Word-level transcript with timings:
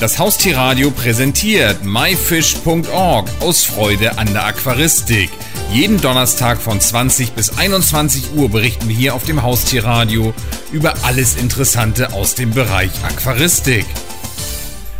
Das 0.00 0.18
Haustierradio 0.18 0.90
präsentiert 0.90 1.84
myfish.org 1.84 3.28
aus 3.40 3.64
Freude 3.64 4.18
an 4.18 4.26
der 4.32 4.44
Aquaristik. 4.44 5.30
Jeden 5.70 6.00
Donnerstag 6.00 6.58
von 6.58 6.80
20 6.80 7.32
bis 7.32 7.56
21 7.56 8.34
Uhr 8.34 8.50
berichten 8.50 8.88
wir 8.88 8.96
hier 8.96 9.14
auf 9.14 9.24
dem 9.24 9.42
Haustierradio 9.42 10.34
über 10.72 10.94
alles 11.04 11.36
Interessante 11.36 12.12
aus 12.12 12.34
dem 12.34 12.50
Bereich 12.50 12.90
Aquaristik. 13.04 13.86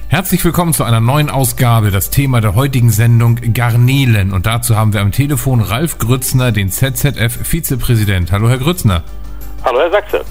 Herzlich 0.08 0.44
willkommen 0.44 0.72
zu 0.72 0.84
einer 0.84 1.00
neuen 1.00 1.29
Ausgabe. 1.29 1.90
Das 1.90 2.11
Thema 2.11 2.40
der 2.40 2.54
heutigen 2.54 2.90
Sendung 2.90 3.34
Garnelen. 3.52 4.32
Und 4.32 4.46
dazu 4.46 4.76
haben 4.76 4.92
wir 4.92 5.00
am 5.00 5.11
Telefon 5.11 5.61
Ralf 5.61 5.98
Grützner, 5.98 6.52
den 6.52 6.70
ZZF-Vizepräsident. 6.70 8.30
Hallo, 8.30 8.48
Herr 8.48 8.58
Grützner. 8.58 9.02
Hallo, 9.64 9.80
Herr 9.80 9.90
Sachse. 9.90 10.24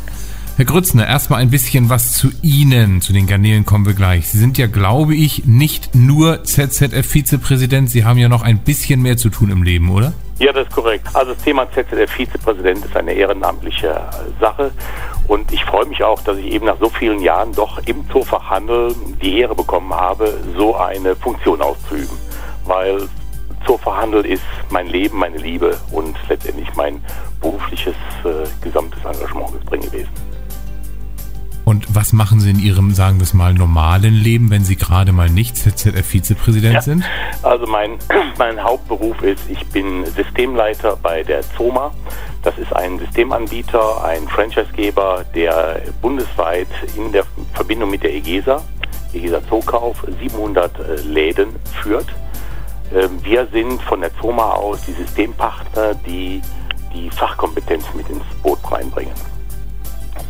Herr 0.55 0.65
Grützner, 0.65 1.07
erstmal 1.07 1.41
ein 1.41 1.49
bisschen 1.49 1.89
was 1.89 2.13
zu 2.13 2.29
Ihnen. 2.43 3.02
Zu 3.02 3.11
den 3.11 3.25
Garnelen 3.25 3.65
kommen 3.65 3.88
wir 3.88 3.95
gleich. 3.95 4.27
Sie 4.29 4.38
sind 4.38 4.59
ja, 4.59 4.67
glaube 4.67 5.16
ich, 5.16 5.45
nicht 5.45 5.95
nur 5.95 6.44
ZZF-Vizepräsident. 6.44 7.89
Sie 7.89 8.05
haben 8.05 8.20
ja 8.20 8.30
noch 8.30 8.44
ein 8.44 8.59
bisschen 8.59 9.02
mehr 9.02 9.17
zu 9.17 9.31
tun 9.31 9.49
im 9.49 9.63
Leben, 9.63 9.89
oder? 9.89 10.13
Ja, 10.38 10.53
das 10.53 10.67
ist 10.67 10.75
korrekt. 10.75 11.08
Also 11.16 11.34
das 11.34 11.44
Thema 11.44 11.66
ZZF-Vizepräsident 11.71 12.85
ist 12.85 12.95
eine 12.95 13.13
ehrenamtliche 13.13 13.99
Sache. 14.39 14.71
Und 15.27 15.52
ich 15.52 15.66
freue 15.66 15.88
mich 15.88 16.03
auch, 16.03 16.21
dass 16.21 16.38
ich 16.38 16.45
eben 16.45 16.67
nach 16.67 16.80
so 16.80 16.88
vielen 16.88 17.22
Jahren 17.22 17.52
doch 17.53 17.80
im 17.88 18.08
Zoofachhandel 18.11 18.94
die 19.23 19.39
Ehre 19.39 19.55
bekommen 19.55 19.91
habe, 19.91 20.38
so 20.55 20.75
eine 20.75 21.16
Funktion 21.16 21.63
auszuüben. 21.63 22.16
Weil 22.66 23.09
Zoofachhandel 23.66 24.23
ist 24.23 24.44
mein 24.70 24.85
Leben, 24.85 25.17
meine 25.17 25.38
Liebe 25.38 25.80
und 25.91 26.16
letztendlich 26.30 26.67
mein 26.75 27.02
berufliches 27.41 27.95
äh, 28.23 28.47
gesamtes 28.63 29.03
Engagement 29.03 29.67
drin 29.67 29.81
gewesen. 29.81 30.33
Und 31.66 31.95
was 31.95 32.12
machen 32.12 32.40
Sie 32.40 32.49
in 32.49 32.59
Ihrem, 32.59 32.94
sagen 32.94 33.20
wir 33.20 33.23
es 33.23 33.34
mal, 33.34 33.53
normalen 33.53 34.13
Leben, 34.13 34.52
wenn 34.52 34.63
Sie 34.63 34.76
gerade 34.76 35.13
mal 35.13 35.30
nicht 35.30 35.55
ZZF-Vizepräsident 35.55 36.73
ja, 36.73 36.81
sind? 36.81 37.03
Also 37.42 37.66
mein, 37.67 37.97
mein 38.38 38.61
Hauptberuf 38.61 39.22
ist, 39.22 39.50
ich 39.50 39.66
bin 39.67 40.06
Systemleiter 40.06 40.97
bei 41.02 41.23
der 41.23 41.41
ZOMA. 41.56 41.94
Das 42.41 42.58
ist 42.58 42.73
ein 42.75 43.00
Systemanbieter, 43.00 44.03
ein 44.03 44.28
Franchisegeber, 44.28 45.23
der 45.34 45.81
bundesweit 46.02 46.67
in 46.97 47.11
der 47.14 47.23
Verbindung 47.53 47.89
mit 47.89 48.03
der 48.03 48.14
EGESA, 48.14 48.61
EGESA 49.14 49.47
Zookauf, 49.47 50.06
700 50.19 50.80
äh, 50.80 50.95
Läden 51.08 51.56
führt. 51.81 52.08
Ähm, 52.94 53.23
wir 53.23 53.47
sind 53.53 53.81
von 53.84 54.02
der 54.02 54.14
ZOMA 54.19 54.52
aus 54.52 54.81
die 54.86 54.94
Systempartner, 54.94 55.95
die 56.06 56.41
die 56.94 57.09
Fachkompetenz 57.09 57.86
mit 57.95 58.09
ins 58.09 58.23
Boot 58.44 58.59
reinbringen. 58.69 59.33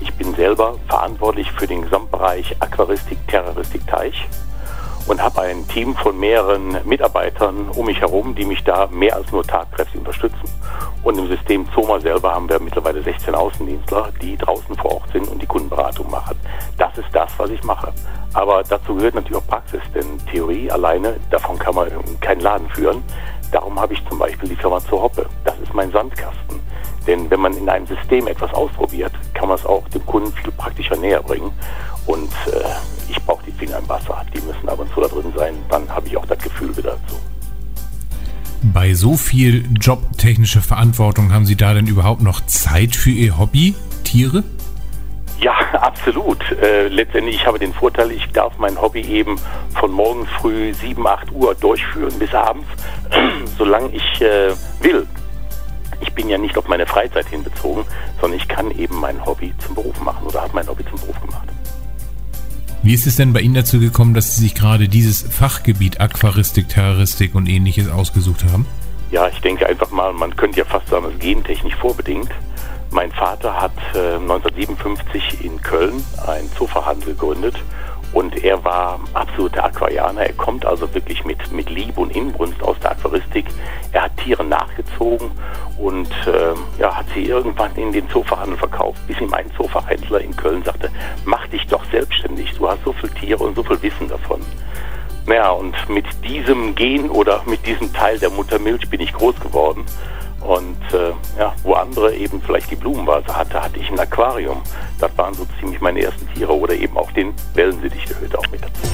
Ich 0.04 0.14
bin 0.16 0.36
selber 0.36 0.76
verantwortlich 0.90 1.50
für 1.54 1.66
den 1.66 1.84
Gesamtbereich 1.84 2.58
Aquaristik, 2.59 3.26
Terroristik, 3.30 3.88
Teich 3.88 4.28
und 5.08 5.23
habe 5.23 5.44
ein 5.44 5.66
Team 5.70 5.95
von 5.95 6.20
mehreren 6.20 6.78
Mitarbeitern 6.84 7.70
um 7.70 7.86
mich 7.86 8.02
herum, 8.02 8.36
die 8.36 8.44
mich 8.44 8.62
da 8.66 8.88
mehr 8.88 9.16
als 9.16 9.32
nur 9.32 9.45
tatkräftig 9.45 10.00
unterstützen. 10.00 10.44
Und 11.04 11.18
im 11.18 11.30
System 11.30 11.66
Zoma 11.73 12.02
selber 12.02 12.34
haben 12.34 12.50
wir 12.50 12.60
mittlerweile 12.60 13.02
16 13.02 13.34
Außendienstler, 13.34 14.10
die 14.22 14.36
draußen 14.36 14.76
vor 14.76 14.95
Ort 14.95 15.10
sind 15.14 15.26
und 15.30 15.42
die 15.42 15.45
Kundenberatung 15.45 16.12
machen. 16.12 16.38
Das 16.78 16.98
ist 16.98 17.08
das, 17.14 17.32
was 17.38 17.50
ich 17.50 17.64
mache. 17.64 17.94
Aber 18.34 18.62
dazu 18.62 18.95
gehört 18.95 19.16
natürlich 19.16 19.38
auch 19.38 19.48
Praxis, 19.48 19.82
denn 19.95 20.20
Theorie 20.30 20.70
alleine, 20.70 21.16
davon 21.30 21.58
kann 21.58 21.76
man 21.76 21.90
keinen 22.20 22.42
Laden 22.42 22.67
führen. 22.72 23.02
Darum 23.54 23.80
habe 23.80 23.94
ich 23.94 24.04
zum 24.10 24.20
Beispiel 24.20 24.50
die 24.50 24.58
Firma 24.58 24.82
zur 24.82 25.02
Hoppe. 25.02 25.30
Das 25.45 25.58
ist 25.60 25.73
mein 25.73 25.92
Sandkasten. 25.92 26.62
Denn 27.08 27.30
wenn 27.30 27.40
man 27.40 27.54
in 27.54 27.68
einem 27.70 27.88
System 27.88 28.28
etwas 28.28 28.54
ausprobiert, 28.54 29.12
kann 29.34 29.50
man 29.50 29.58
es 29.58 29.66
auch 29.66 29.88
dem 29.90 30.06
Kunden 30.06 30.32
viel 30.34 30.52
praktischer 30.52 30.96
näher 30.96 31.22
bringen. 31.22 31.52
Und 32.06 32.32
äh, 32.48 32.64
ich 33.10 33.22
brauche 33.23 33.44
die 33.45 33.52
Finger 33.52 33.80
im 33.80 33.90
Wasser. 33.90 34.26
Die 34.34 34.42
müssen 34.42 34.68
ab 34.70 34.80
und 34.80 34.94
zu 34.94 35.02
da 35.02 35.08
drin 35.08 35.34
sein. 35.36 35.56
Dann 35.70 35.88
habe 35.90 36.08
ich 36.08 36.18
auch 36.18 36.26
das 36.26 36.40
Gefühl 36.40 36.76
wieder 36.76 36.92
dazu. 36.92 37.20
Bei 38.62 38.94
so 38.94 39.18
viel 39.18 39.66
jobtechnischer 39.80 40.61
Verantwortung 40.61 41.33
haben 41.33 41.45
Sie 41.45 41.58
da 41.58 41.73
denn 41.73 41.88
überhaupt 41.88 42.22
noch 42.22 42.39
Zeit 42.45 42.95
für 42.95 43.10
Ihr 43.10 43.38
Hobby, 43.38 43.76
Tiere? 44.06 44.44
Ja, 45.42 45.52
absolut. 45.73 46.39
Äh, 46.61 46.88
letztendlich, 46.88 47.36
ich 47.36 47.45
habe 47.45 47.60
den 47.60 47.73
Vorteil, 47.73 48.11
ich 48.11 48.26
darf 48.32 48.58
mein 48.58 48.80
Hobby 48.80 49.02
eben 49.02 49.38
von 49.77 49.92
morgens 49.92 50.30
früh 50.39 50.73
7, 50.73 51.06
8 51.06 51.32
Uhr 51.33 51.56
durchführen 51.56 52.17
bis 52.17 52.33
abends, 52.33 52.67
solange 53.58 53.89
ich 53.89 54.22
äh, 54.22 54.52
will 54.80 55.06
ich 56.03 56.14
bin 56.14 56.30
ja 56.30 56.37
nicht 56.37 56.58
auf 56.58 56.67
meine 56.67 56.86
Freizeit 56.86 57.27
hinbezogen, 57.27 57.86
sondern 58.21 58.37
ich 58.37 58.47
kann 58.47 58.69
eben 58.71 58.99
mein 58.99 59.25
Hobby 59.25 59.53
zum 59.58 59.75
Beruf 59.75 59.99
machen 60.02 60.27
oder 60.27 60.41
habe 60.41 60.53
mein 60.53 60.67
Hobby 60.67 60.83
zum 60.86 60.99
Beruf 60.99 61.19
gemacht. 61.21 61.47
Wie 62.83 62.93
ist 62.93 63.08
es 63.08 63.15
denn 63.15 63.31
bei 63.31 63.39
Ihnen 63.39 63.53
dazu 63.53 63.80
gekommen, 63.80 64.14
dass 64.14 64.36
Sie 64.36 64.41
sich 64.41 64.55
gerade 64.55 64.89
dieses 64.89 65.21
Fachgebiet 65.21 66.02
Aquaristik, 66.02 66.67
Terroristik 66.67 67.33
und 67.33 67.47
ähnliches 67.47 67.89
ausgesucht 67.89 68.43
haben? 68.52 68.67
Ja, 69.09 69.27
ich 69.30 69.39
denke 69.39 69.65
einfach 69.65 69.89
mal, 69.91 70.11
man 70.11 70.36
könnte 70.36 70.59
ja 70.59 70.65
fast 70.65 70.87
sagen, 70.89 71.05
es 71.05 71.14
ist 71.14 71.21
gentechnisch 71.21 71.75
vorbedingt. 71.75 72.31
Mein 72.91 73.11
Vater 73.11 73.59
hat 73.59 73.71
äh, 73.95 74.15
1957 74.15 75.45
in 75.45 75.61
Köln 75.61 76.03
einen 76.27 76.52
Zooverhandel 76.58 77.14
gegründet 77.14 77.55
und 78.14 78.44
er 78.44 78.64
war 78.64 79.00
absoluter 79.14 79.66
Aquarianer. 79.66 80.22
Er 80.28 80.34
kommt 80.34 80.66
also 80.66 80.94
wirklich 80.94 81.26
mit, 81.26 81.52
mit 81.52 81.70
Liebe 81.70 82.00
und 82.00 82.16
Inbrunst 82.16 82.62
aus 82.62 82.78
der 82.80 82.92
Aquaristik. 82.92 83.46
Er 83.92 84.04
hat 84.04 84.18
Tiere 84.18 84.44
nachgezogen 84.44 85.32
und 85.78 86.12
äh, 86.28 86.54
ja, 86.80 86.96
hat 86.96 87.06
sie 87.14 87.26
irgendwann 87.26 87.76
in 87.76 87.92
den 87.92 88.08
Zoofachhandel 88.10 88.58
verkauft, 88.58 89.06
bis 89.08 89.20
ihm 89.20 89.34
ein 89.34 89.52
Zoofachhändler 89.58 90.22
in 90.22 90.36
Köln 90.36 90.64
sagte, 90.64 90.90
mach 91.26 91.48
dich 91.48 91.66
doch 91.68 91.84
selbstständig, 91.92 92.54
du 92.58 92.70
hast 92.70 92.84
so 92.86 92.94
viele 92.94 93.14
Tiere 93.14 93.44
und 93.44 93.56
so 93.56 93.64
viel 93.64 93.82
Wissen 93.82 94.08
davon. 94.08 94.42
Naja, 95.26 95.52
und 95.52 95.74
mit 95.90 96.06
diesem 96.26 96.76
Gen 96.76 97.10
oder 97.10 97.44
mit 97.45 97.66
diesem 97.66 97.94
Teil 97.94 98.20
der 98.20 98.30
Muttermilch 98.30 98.90
bin 98.90 99.00
ich 99.00 99.14
groß 99.14 99.40
geworden. 99.40 99.86
Und 100.43 100.77
äh, 100.93 101.11
ja, 101.39 101.54
wo 101.64 101.73
andere 101.73 102.14
eben 102.15 102.42
vielleicht 102.42 102.70
die 102.70 102.76
Blumenvase 102.76 103.36
hatte, 103.36 103.61
hatte 103.61 103.80
ich 103.80 103.89
ein 103.89 103.99
Aquarium. 103.99 104.61
Das 104.99 105.17
waren 105.17 105.33
so 105.33 105.45
ziemlich 105.59 105.80
meine 105.80 106.02
ersten 106.02 106.27
Tiere 106.33 106.54
oder 106.54 106.73
eben 106.73 106.98
auch 106.98 107.11
den 107.11 107.33
Wellensittich 107.54 108.05
gehörte 108.05 108.37
auch 108.37 108.52
mit 108.52 108.61
dazu. 108.61 108.87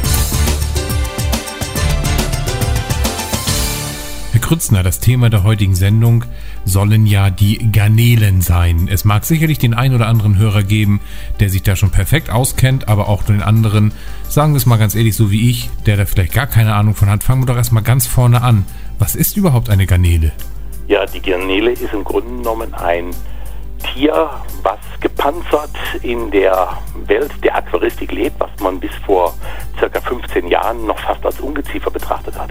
Herr 4.31 4.41
Krützner, 4.41 4.83
das 4.83 4.99
Thema 4.99 5.31
der 5.31 5.43
heutigen 5.43 5.73
Sendung 5.73 6.23
sollen 6.65 7.07
ja 7.07 7.31
die 7.31 7.71
Garnelen 7.71 8.41
sein. 8.41 8.87
Es 8.91 9.03
mag 9.03 9.25
sicherlich 9.25 9.57
den 9.57 9.73
einen 9.73 9.95
oder 9.95 10.07
anderen 10.07 10.37
Hörer 10.37 10.61
geben, 10.61 11.01
der 11.39 11.49
sich 11.49 11.63
da 11.63 11.75
schon 11.75 11.89
perfekt 11.89 12.29
auskennt, 12.29 12.87
aber 12.87 13.09
auch 13.09 13.23
den 13.23 13.41
anderen, 13.41 13.91
sagen 14.27 14.53
wir 14.53 14.57
es 14.57 14.67
mal 14.67 14.77
ganz 14.77 14.93
ehrlich, 14.93 15.15
so 15.15 15.31
wie 15.31 15.49
ich, 15.49 15.71
der 15.87 15.97
da 15.97 16.05
vielleicht 16.05 16.33
gar 16.33 16.45
keine 16.45 16.75
Ahnung 16.75 16.93
von 16.93 17.09
hat, 17.09 17.23
fangen 17.23 17.41
wir 17.41 17.47
doch 17.47 17.57
erstmal 17.57 17.81
ganz 17.81 18.05
vorne 18.05 18.43
an. 18.43 18.65
Was 18.99 19.15
ist 19.15 19.35
überhaupt 19.35 19.71
eine 19.71 19.87
Garnele? 19.87 20.31
Ja, 20.89 21.05
die 21.05 21.21
Garnele 21.21 21.73
ist 21.73 21.93
im 21.93 22.03
Grunde 22.03 22.37
genommen 22.37 22.73
ein 22.73 23.11
Tier, 23.93 24.31
was 24.63 24.79
gepanzert 24.99 25.69
in 26.01 26.31
der 26.31 26.79
Welt 27.05 27.31
der 27.43 27.57
Aquaristik 27.57 28.11
lebt, 28.11 28.39
was 28.39 28.49
man 28.59 28.79
bis 28.79 28.89
vor 29.05 29.35
circa 29.77 30.01
15 30.01 30.47
Jahren 30.47 30.87
noch 30.87 30.97
fast 30.97 31.23
als 31.23 31.39
Ungeziefer 31.41 31.91
betrachtet 31.91 32.35
hat. 32.39 32.49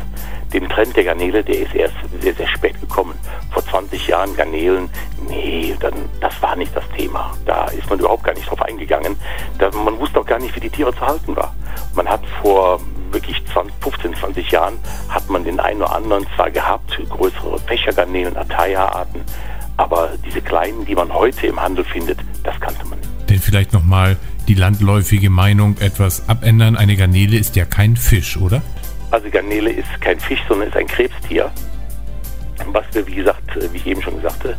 Den 0.53 0.69
Trend 0.69 0.95
der 0.95 1.03
Garnele, 1.03 1.43
der 1.43 1.59
ist 1.63 1.75
erst 1.75 1.97
sehr, 2.21 2.35
sehr 2.35 2.47
spät 2.47 2.81
gekommen. 2.81 3.19
Vor 3.51 3.67
20 3.67 4.07
Jahren 4.07 4.37
Garnelen, 4.37 4.89
nee, 5.29 5.75
dann, 5.81 5.95
das 6.21 6.41
war 6.41 6.55
nicht 6.55 6.77
das 6.77 6.89
Thema. 6.97 7.33
Da 7.45 7.65
ist 7.65 7.91
man 7.91 7.99
überhaupt 7.99 8.23
gar 8.23 8.35
nicht 8.35 8.49
drauf 8.49 8.63
eingegangen. 8.63 9.17
Da, 9.59 9.69
man 9.73 9.99
wusste 9.99 10.21
auch 10.21 10.27
gar 10.27 10.39
nicht, 10.39 10.55
wie 10.55 10.61
die 10.61 10.71
Tiere 10.71 10.95
zu 10.95 11.01
halten 11.01 11.35
war. 11.35 11.57
Man 11.93 12.09
hat 12.09 12.25
vor 12.41 12.79
wirklich 13.13 13.43
20, 13.53 13.75
15, 13.81 14.15
20 14.17 14.51
Jahren 14.51 14.75
hat 15.09 15.29
man 15.29 15.45
den 15.45 15.61
einen 15.61 15.83
oder 15.83 15.95
anderen 15.95 16.27
zwar 16.37 16.51
gehabt, 16.51 16.99
größere 17.09 17.59
Fächergarnelen, 17.61 18.37
Ataya-Arten, 18.37 19.21
aber 19.77 20.11
diese 20.25 20.41
kleinen, 20.41 20.85
die 20.85 20.95
man 20.95 21.13
heute 21.13 21.47
im 21.47 21.61
Handel 21.61 21.85
findet, 21.85 22.19
das 22.45 22.59
kannte 22.61 22.85
man 22.87 22.99
nicht. 22.99 23.11
Denn 23.29 23.39
vielleicht 23.39 23.73
nochmal 23.73 24.17
die 24.49 24.55
landläufige 24.55 25.31
Meinung 25.31 25.77
etwas 25.79 26.29
abändern. 26.29 26.77
Eine 26.77 26.97
Garnele 26.97 27.37
ist 27.37 27.57
ja 27.57 27.65
kein 27.65 27.97
Fisch, 27.97 28.37
oder? 28.37 28.63
Also 29.11 29.29
Garnele 29.31 29.71
ist 29.71 30.01
kein 30.01 30.19
Fisch, 30.19 30.41
sondern 30.49 30.69
ist 30.69 30.77
ein 30.77 30.87
Krebstier. 30.87 31.51
Was 32.73 32.85
wir, 32.93 33.07
wie 33.07 33.15
gesagt, 33.15 33.43
wie 33.73 33.77
ich 33.77 33.87
eben 33.87 34.03
schon 34.03 34.21
sagte, 34.21 34.57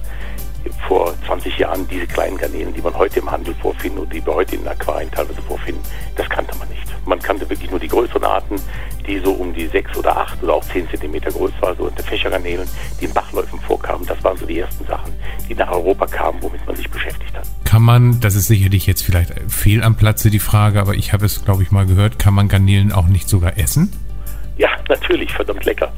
vor 0.87 1.13
20 1.25 1.57
Jahren 1.57 1.87
diese 1.87 2.07
kleinen 2.07 2.37
Garnelen, 2.37 2.73
die 2.73 2.81
man 2.81 2.93
heute 2.95 3.19
im 3.19 3.29
Handel 3.29 3.53
vorfindet 3.55 4.03
und 4.03 4.13
die 4.13 4.25
wir 4.25 4.33
heute 4.33 4.55
in 4.55 4.67
Aquarien 4.67 5.11
teilweise 5.11 5.41
vorfinden, 5.41 5.81
das 6.15 6.29
kannte 6.29 6.55
man 6.57 6.67
nicht. 6.69 6.79
Man 7.05 7.19
kannte 7.19 7.49
wirklich 7.49 7.69
nur 7.69 7.79
die 7.79 7.87
größeren 7.87 8.23
Arten, 8.23 8.55
die 9.07 9.19
so 9.19 9.31
um 9.31 9.53
die 9.53 9.67
6 9.67 9.97
oder 9.97 10.17
8 10.17 10.43
oder 10.43 10.55
auch 10.55 10.63
10 10.65 10.89
Zentimeter 10.89 11.31
groß 11.31 11.51
waren, 11.61 11.77
so 11.77 11.89
der 11.89 12.03
Fächergarnelen, 12.03 12.67
die 12.99 13.05
in 13.05 13.13
Bachläufen 13.13 13.59
vorkamen. 13.61 14.05
Das 14.05 14.23
waren 14.23 14.37
so 14.37 14.45
die 14.45 14.59
ersten 14.59 14.85
Sachen, 14.85 15.13
die 15.47 15.55
nach 15.55 15.71
Europa 15.71 16.05
kamen, 16.05 16.41
womit 16.41 16.65
man 16.67 16.75
sich 16.75 16.89
beschäftigt 16.89 17.35
hat. 17.35 17.47
Kann 17.65 17.81
man, 17.81 18.19
das 18.19 18.35
ist 18.35 18.47
sicherlich 18.47 18.85
jetzt 18.85 19.03
vielleicht 19.03 19.33
fehl 19.47 19.83
am 19.83 19.95
Platze 19.95 20.29
die 20.29 20.39
Frage, 20.39 20.79
aber 20.79 20.93
ich 20.95 21.13
habe 21.13 21.25
es, 21.25 21.43
glaube 21.43 21.63
ich, 21.63 21.71
mal 21.71 21.85
gehört, 21.85 22.19
kann 22.19 22.33
man 22.33 22.47
Garnelen 22.47 22.91
auch 22.91 23.07
nicht 23.07 23.29
sogar 23.29 23.57
essen? 23.57 23.91
Ja, 24.59 24.71
natürlich, 24.89 25.31
verdammt 25.31 25.63
lecker. 25.63 25.89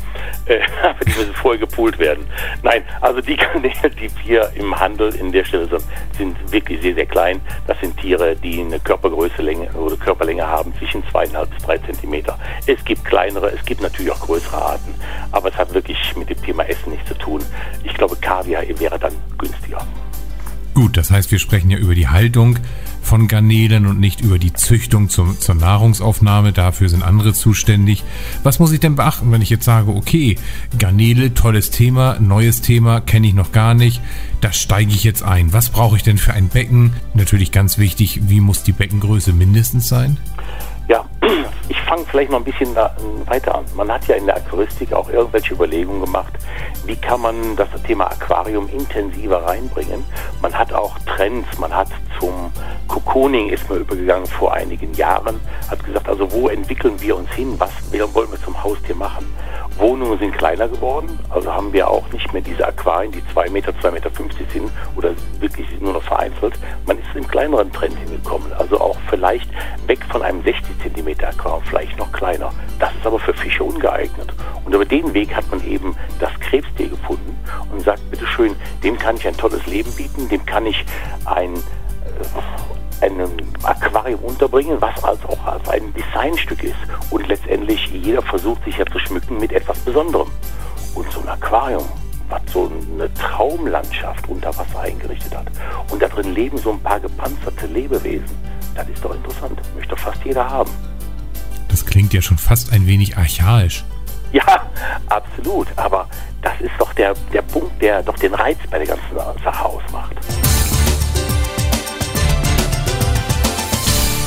Äh, 0.45 0.59
aber 0.83 1.03
die 1.03 1.17
müssen 1.17 1.33
vorher 1.33 1.59
gepoolt 1.59 1.97
werden. 1.97 2.27
Nein, 2.61 2.83
also 3.01 3.19
die 3.19 3.35
Kanäle, 3.35 3.89
die 3.99 4.09
wir 4.23 4.51
im 4.53 4.79
Handel 4.79 5.15
in 5.15 5.31
der 5.31 5.43
Stelle 5.43 5.65
sind, 5.65 5.83
sind 6.15 6.51
wirklich 6.51 6.79
sehr, 6.79 6.93
sehr 6.93 7.07
klein. 7.07 7.41
Das 7.65 7.79
sind 7.79 7.97
Tiere, 7.97 8.35
die 8.35 8.59
eine 8.59 8.79
Körpergröße 8.79 9.41
Länge 9.41 9.67
oder 9.71 9.97
Körperlänge 9.97 10.45
haben 10.45 10.75
zwischen 10.77 11.03
zweieinhalb 11.09 11.49
bis 11.49 11.63
drei 11.63 11.79
Zentimeter. 11.79 12.37
Es 12.67 12.85
gibt 12.85 13.03
kleinere, 13.03 13.51
es 13.51 13.65
gibt 13.65 13.81
natürlich 13.81 14.11
auch 14.11 14.19
größere 14.19 14.61
Arten. 14.61 14.93
Aber 15.31 15.49
es 15.49 15.55
hat 15.57 15.73
wirklich 15.73 16.15
mit 16.15 16.29
dem 16.29 16.39
Thema 16.43 16.63
Essen 16.69 16.91
nichts 16.91 17.07
zu 17.07 17.17
tun. 17.17 17.43
Ich 17.83 17.95
glaube, 17.95 18.15
Kaviar 18.17 18.63
wäre 18.77 18.99
dann 18.99 19.15
günstiger. 19.39 19.83
Gut, 20.73 20.95
das 20.95 21.11
heißt, 21.11 21.31
wir 21.31 21.39
sprechen 21.39 21.69
ja 21.69 21.77
über 21.77 21.95
die 21.95 22.07
Haltung 22.07 22.57
von 23.01 23.27
Garnelen 23.27 23.85
und 23.87 23.99
nicht 23.99 24.21
über 24.21 24.39
die 24.39 24.53
Züchtung 24.53 25.09
zum, 25.09 25.37
zur 25.37 25.55
Nahrungsaufnahme. 25.55 26.53
Dafür 26.53 26.87
sind 26.87 27.03
andere 27.03 27.33
zuständig. 27.33 28.03
Was 28.43 28.59
muss 28.59 28.71
ich 28.71 28.79
denn 28.79 28.95
beachten, 28.95 29.31
wenn 29.31 29.41
ich 29.41 29.49
jetzt 29.49 29.65
sage, 29.65 29.91
okay, 29.91 30.37
Garnele, 30.79 31.33
tolles 31.33 31.71
Thema, 31.71 32.17
neues 32.19 32.61
Thema, 32.61 33.01
kenne 33.01 33.27
ich 33.27 33.33
noch 33.33 33.51
gar 33.51 33.73
nicht, 33.73 34.01
da 34.39 34.53
steige 34.53 34.91
ich 34.91 35.03
jetzt 35.03 35.23
ein. 35.23 35.51
Was 35.51 35.69
brauche 35.69 35.97
ich 35.97 36.03
denn 36.03 36.17
für 36.17 36.33
ein 36.33 36.47
Becken? 36.47 36.93
Natürlich 37.15 37.51
ganz 37.51 37.77
wichtig, 37.77 38.21
wie 38.29 38.39
muss 38.39 38.63
die 38.63 38.71
Beckengröße 38.71 39.33
mindestens 39.33 39.89
sein? 39.89 40.17
Ja, 40.87 41.05
ich 41.67 41.80
fange 41.91 42.05
vielleicht 42.05 42.31
noch 42.31 42.37
ein 42.37 42.45
bisschen 42.45 42.73
da, 42.73 42.95
weiter 43.25 43.53
an. 43.53 43.65
Man 43.75 43.91
hat 43.91 44.07
ja 44.07 44.15
in 44.15 44.25
der 44.25 44.37
Aquaristik 44.37 44.93
auch 44.93 45.09
irgendwelche 45.09 45.53
Überlegungen 45.53 45.99
gemacht, 45.99 46.31
wie 46.85 46.95
kann 46.95 47.19
man 47.19 47.57
das 47.57 47.67
Thema 47.85 48.05
Aquarium 48.05 48.69
intensiver 48.69 49.43
reinbringen. 49.43 50.05
Man 50.41 50.57
hat 50.57 50.71
auch 50.71 50.97
Trends, 50.99 51.49
man 51.59 51.75
hat 51.75 51.89
zum 52.17 52.53
Cocooning 52.87 53.49
ist 53.49 53.69
man 53.69 53.79
übergegangen 53.79 54.25
vor 54.25 54.53
einigen 54.53 54.93
Jahren, 54.93 55.41
hat 55.69 55.83
gesagt, 55.83 56.07
also 56.07 56.31
wo 56.31 56.47
entwickeln 56.47 56.95
wir 57.01 57.17
uns 57.17 57.29
hin, 57.31 57.55
was 57.57 57.71
wollen 58.13 58.31
wir 58.31 58.41
zum 58.41 58.63
Haustier 58.63 58.95
machen. 58.95 59.25
Wohnungen 59.77 60.19
sind 60.19 60.37
kleiner 60.37 60.67
geworden, 60.67 61.17
also 61.29 61.51
haben 61.51 61.73
wir 61.73 61.89
auch 61.89 62.07
nicht 62.11 62.31
mehr 62.33 62.41
diese 62.41 62.67
Aquarien, 62.67 63.11
die 63.11 63.23
2 63.33 63.49
Meter, 63.49 63.71
2,50 63.71 63.91
Meter 63.91 64.09
sind 64.53 64.71
oder 64.95 65.11
wirklich 65.39 65.67
nur 65.79 65.93
noch 65.93 66.03
vereinzelt. 66.03 66.53
Man 66.85 66.99
ist 66.99 67.07
im 67.15 67.27
kleineren 67.27 67.71
Trend 67.71 67.97
hingekommen, 67.97 68.51
also 68.53 68.79
auch 68.79 68.97
vielleicht 69.09 69.49
weg 69.87 69.99
von 70.11 70.21
einem 70.21 70.43
60 70.43 70.63
Zentimeter 70.83 71.29
Aquarium, 71.29 71.63
vielleicht 71.63 71.80
noch 71.97 72.11
kleiner. 72.11 72.51
Das 72.79 72.91
ist 72.95 73.05
aber 73.05 73.19
für 73.19 73.33
Fische 73.33 73.63
ungeeignet. 73.63 74.33
Und 74.65 74.73
über 74.73 74.85
den 74.85 75.13
Weg 75.13 75.35
hat 75.35 75.49
man 75.49 75.65
eben 75.67 75.95
das 76.19 76.31
Krebstier 76.39 76.89
gefunden 76.89 77.37
und 77.71 77.81
sagt, 77.81 78.09
bitteschön, 78.11 78.55
dem 78.83 78.97
kann 78.97 79.17
ich 79.17 79.27
ein 79.27 79.37
tolles 79.37 79.65
Leben 79.65 79.91
bieten, 79.93 80.29
dem 80.29 80.45
kann 80.45 80.65
ich 80.65 80.85
ein 81.25 81.55
äh, 81.55 83.09
Aquarium 83.63 84.19
unterbringen, 84.21 84.77
was 84.79 85.03
als 85.03 85.23
auch 85.25 85.45
als 85.45 85.67
ein 85.69 85.93
Designstück 85.93 86.63
ist. 86.63 86.75
Und 87.09 87.27
letztendlich 87.27 87.87
jeder 87.87 88.21
versucht 88.21 88.63
sich 88.63 88.77
ja 88.77 88.85
zu 88.85 88.99
schmücken 88.99 89.39
mit 89.39 89.51
etwas 89.51 89.79
Besonderem. 89.79 90.31
Und 90.93 91.11
so 91.11 91.21
ein 91.21 91.29
Aquarium, 91.29 91.87
was 92.29 92.41
so 92.51 92.71
eine 92.95 93.11
Traumlandschaft 93.15 94.27
unter 94.29 94.55
Wasser 94.57 94.81
eingerichtet 94.81 95.35
hat. 95.35 95.47
Und 95.89 96.01
da 96.01 96.07
drin 96.07 96.33
leben 96.33 96.57
so 96.57 96.71
ein 96.71 96.79
paar 96.79 96.99
gepanzerte 96.99 97.65
Lebewesen. 97.67 98.37
Das 98.75 98.87
ist 98.87 99.03
doch 99.03 99.13
interessant. 99.13 99.59
Möchte 99.75 99.95
fast 99.97 100.23
jeder 100.23 100.49
haben. 100.49 100.71
Das 101.71 101.85
klingt 101.85 102.13
ja 102.13 102.21
schon 102.21 102.37
fast 102.37 102.73
ein 102.73 102.85
wenig 102.85 103.17
archaisch. 103.17 103.85
Ja, 104.33 104.69
absolut. 105.07 105.67
Aber 105.77 106.07
das 106.41 106.59
ist 106.59 106.73
doch 106.77 106.93
der, 106.93 107.13
der 107.31 107.41
Punkt, 107.41 107.81
der 107.81 108.03
doch 108.03 108.17
den 108.17 108.33
Reiz 108.33 108.57
bei 108.69 108.77
der 108.77 108.87
ganzen 108.87 109.15
Sache 109.43 109.65
ausmacht. 109.65 110.15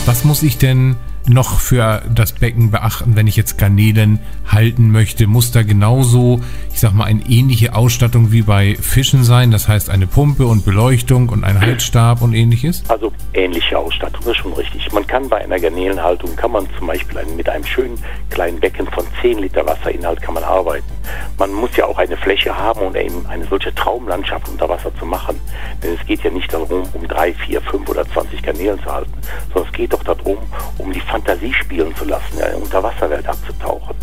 Was 0.06 0.25
muss 0.25 0.43
ich 0.43 0.58
denn 0.58 0.96
noch 1.26 1.58
für 1.58 2.02
das 2.14 2.32
Becken 2.32 2.70
beachten, 2.70 3.17
wenn 3.17 3.26
ich 3.26 3.37
jetzt 3.37 3.58
Garnelen 3.58 4.20
halten 4.46 4.91
möchte? 4.91 5.26
Muss 5.26 5.50
da 5.50 5.62
genauso, 5.62 6.41
sag 6.85 6.93
mal, 6.93 7.05
eine 7.05 7.23
ähnliche 7.31 7.75
Ausstattung 7.75 8.31
wie 8.31 8.43
bei 8.43 8.77
Fischen 8.79 9.25
sein? 9.25 9.51
Das 9.51 9.69
heißt 9.69 9.89
eine 9.89 10.07
Pumpe 10.07 10.45
und 10.45 10.67
Beleuchtung 10.67 11.31
und 11.31 11.43
ein 11.43 11.59
Halsstab 11.59 12.21
und 12.21 12.35
ähnliches? 12.35 12.83
Also 12.89 13.11
ähnliche 13.33 13.79
Ausstattung, 13.79 14.21
das 14.27 14.33
ist 14.33 14.43
schon 14.43 14.53
richtig. 14.53 14.93
Man 14.93 15.07
kann 15.07 15.27
bei 15.31 15.39
einer 15.39 15.59
Garnelenhaltung, 15.59 16.37
kann 16.37 16.53
man 16.53 16.69
zum 16.77 16.89
Beispiel 16.89 17.25
mit 17.39 17.49
einem 17.49 17.65
schönen 17.65 17.97
kleinen 18.29 18.61
Becken 18.61 18.87
von 18.89 19.07
10 19.23 19.39
Liter 19.39 19.65
Wasserinhalt 19.65 20.21
kann 20.21 20.35
man 20.35 20.45
arbeiten. 20.45 20.85
Man 21.39 21.53
muss 21.53 21.77
ja 21.77 21.87
auch 21.87 21.99
eine 21.99 22.17
Fläche 22.17 22.56
haben, 22.56 22.81
um 22.81 22.95
eben 22.97 23.27
eine 23.27 23.45
solche 23.47 23.75
Traumlandschaft 23.75 24.49
unter 24.49 24.69
Wasser 24.69 24.95
zu 24.97 25.06
machen. 25.06 25.41
Denn 25.83 25.95
es 25.95 26.06
geht 26.06 26.23
ja 26.23 26.31
nicht 26.31 26.53
darum, 26.53 26.89
um 26.93 27.09
drei, 27.09 27.35
vier, 27.35 27.61
fünf 27.61 27.89
oder 27.89 28.09
20 28.09 28.43
Garnelen 28.43 28.81
zu 28.83 28.93
halten, 28.93 29.12
sondern 29.53 29.71
es 29.71 29.77
geht 29.77 29.93
doch 29.93 30.03
darum, 30.03 30.39
um 30.79 30.93
die 30.93 31.01
Fantasie 31.01 31.53
spielen 31.53 31.95
zu 31.97 32.05
lassen, 32.05 32.39
ja, 32.39 32.55
Unterwasserwelt 32.56 33.27
abzutauchen. 33.27 33.95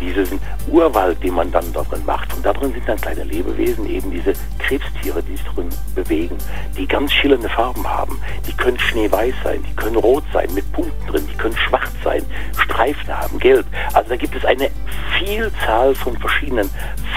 Diesen 0.00 0.40
Urwald, 0.68 1.22
den 1.22 1.34
man 1.34 1.50
dann 1.52 1.72
da 1.72 1.82
drin 1.82 2.04
macht. 2.06 2.32
Und 2.34 2.44
da 2.44 2.52
drin 2.52 2.72
sind 2.72 2.88
dann 2.88 3.00
kleine 3.00 3.24
Lebewesen, 3.24 3.88
eben 3.88 4.10
diese 4.10 4.32
Krebstiere, 4.58 5.22
die 5.22 5.36
sich 5.36 5.46
drin 5.54 5.68
bewegen, 5.94 6.36
die 6.76 6.86
ganz 6.86 7.12
schillernde 7.12 7.48
Farben 7.48 7.88
haben. 7.88 8.20
Die 8.46 8.52
können 8.52 8.78
schneeweiß 8.78 9.34
sein, 9.42 9.62
die 9.68 9.74
können 9.76 9.96
rot 9.96 10.24
sein, 10.32 10.52
mit 10.54 10.70
Punkten 10.72 11.06
drin, 11.06 11.26
die 11.30 11.36
können 11.36 11.56
schwarz 11.56 11.90
sein, 12.04 12.24
Streifen 12.58 13.08
haben, 13.08 13.38
gelb. 13.38 13.66
Also 13.92 14.10
da 14.10 14.16
gibt 14.16 14.34
es 14.34 14.44
eine 14.44 14.70
Vielzahl 15.18 15.94
von 15.94 16.16
verschiedenen 16.18 16.49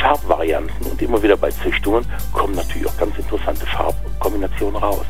Farbvarianten 0.02 0.92
und 0.92 1.02
immer 1.02 1.22
wieder 1.24 1.38
bei 1.38 1.50
Züchtungen 1.50 2.06
kommen 2.34 2.56
natürlich 2.56 2.88
auch 2.88 2.98
ganz 2.98 3.18
interessante 3.18 3.66
Farbkombinationen 3.66 4.76
raus. 4.76 5.06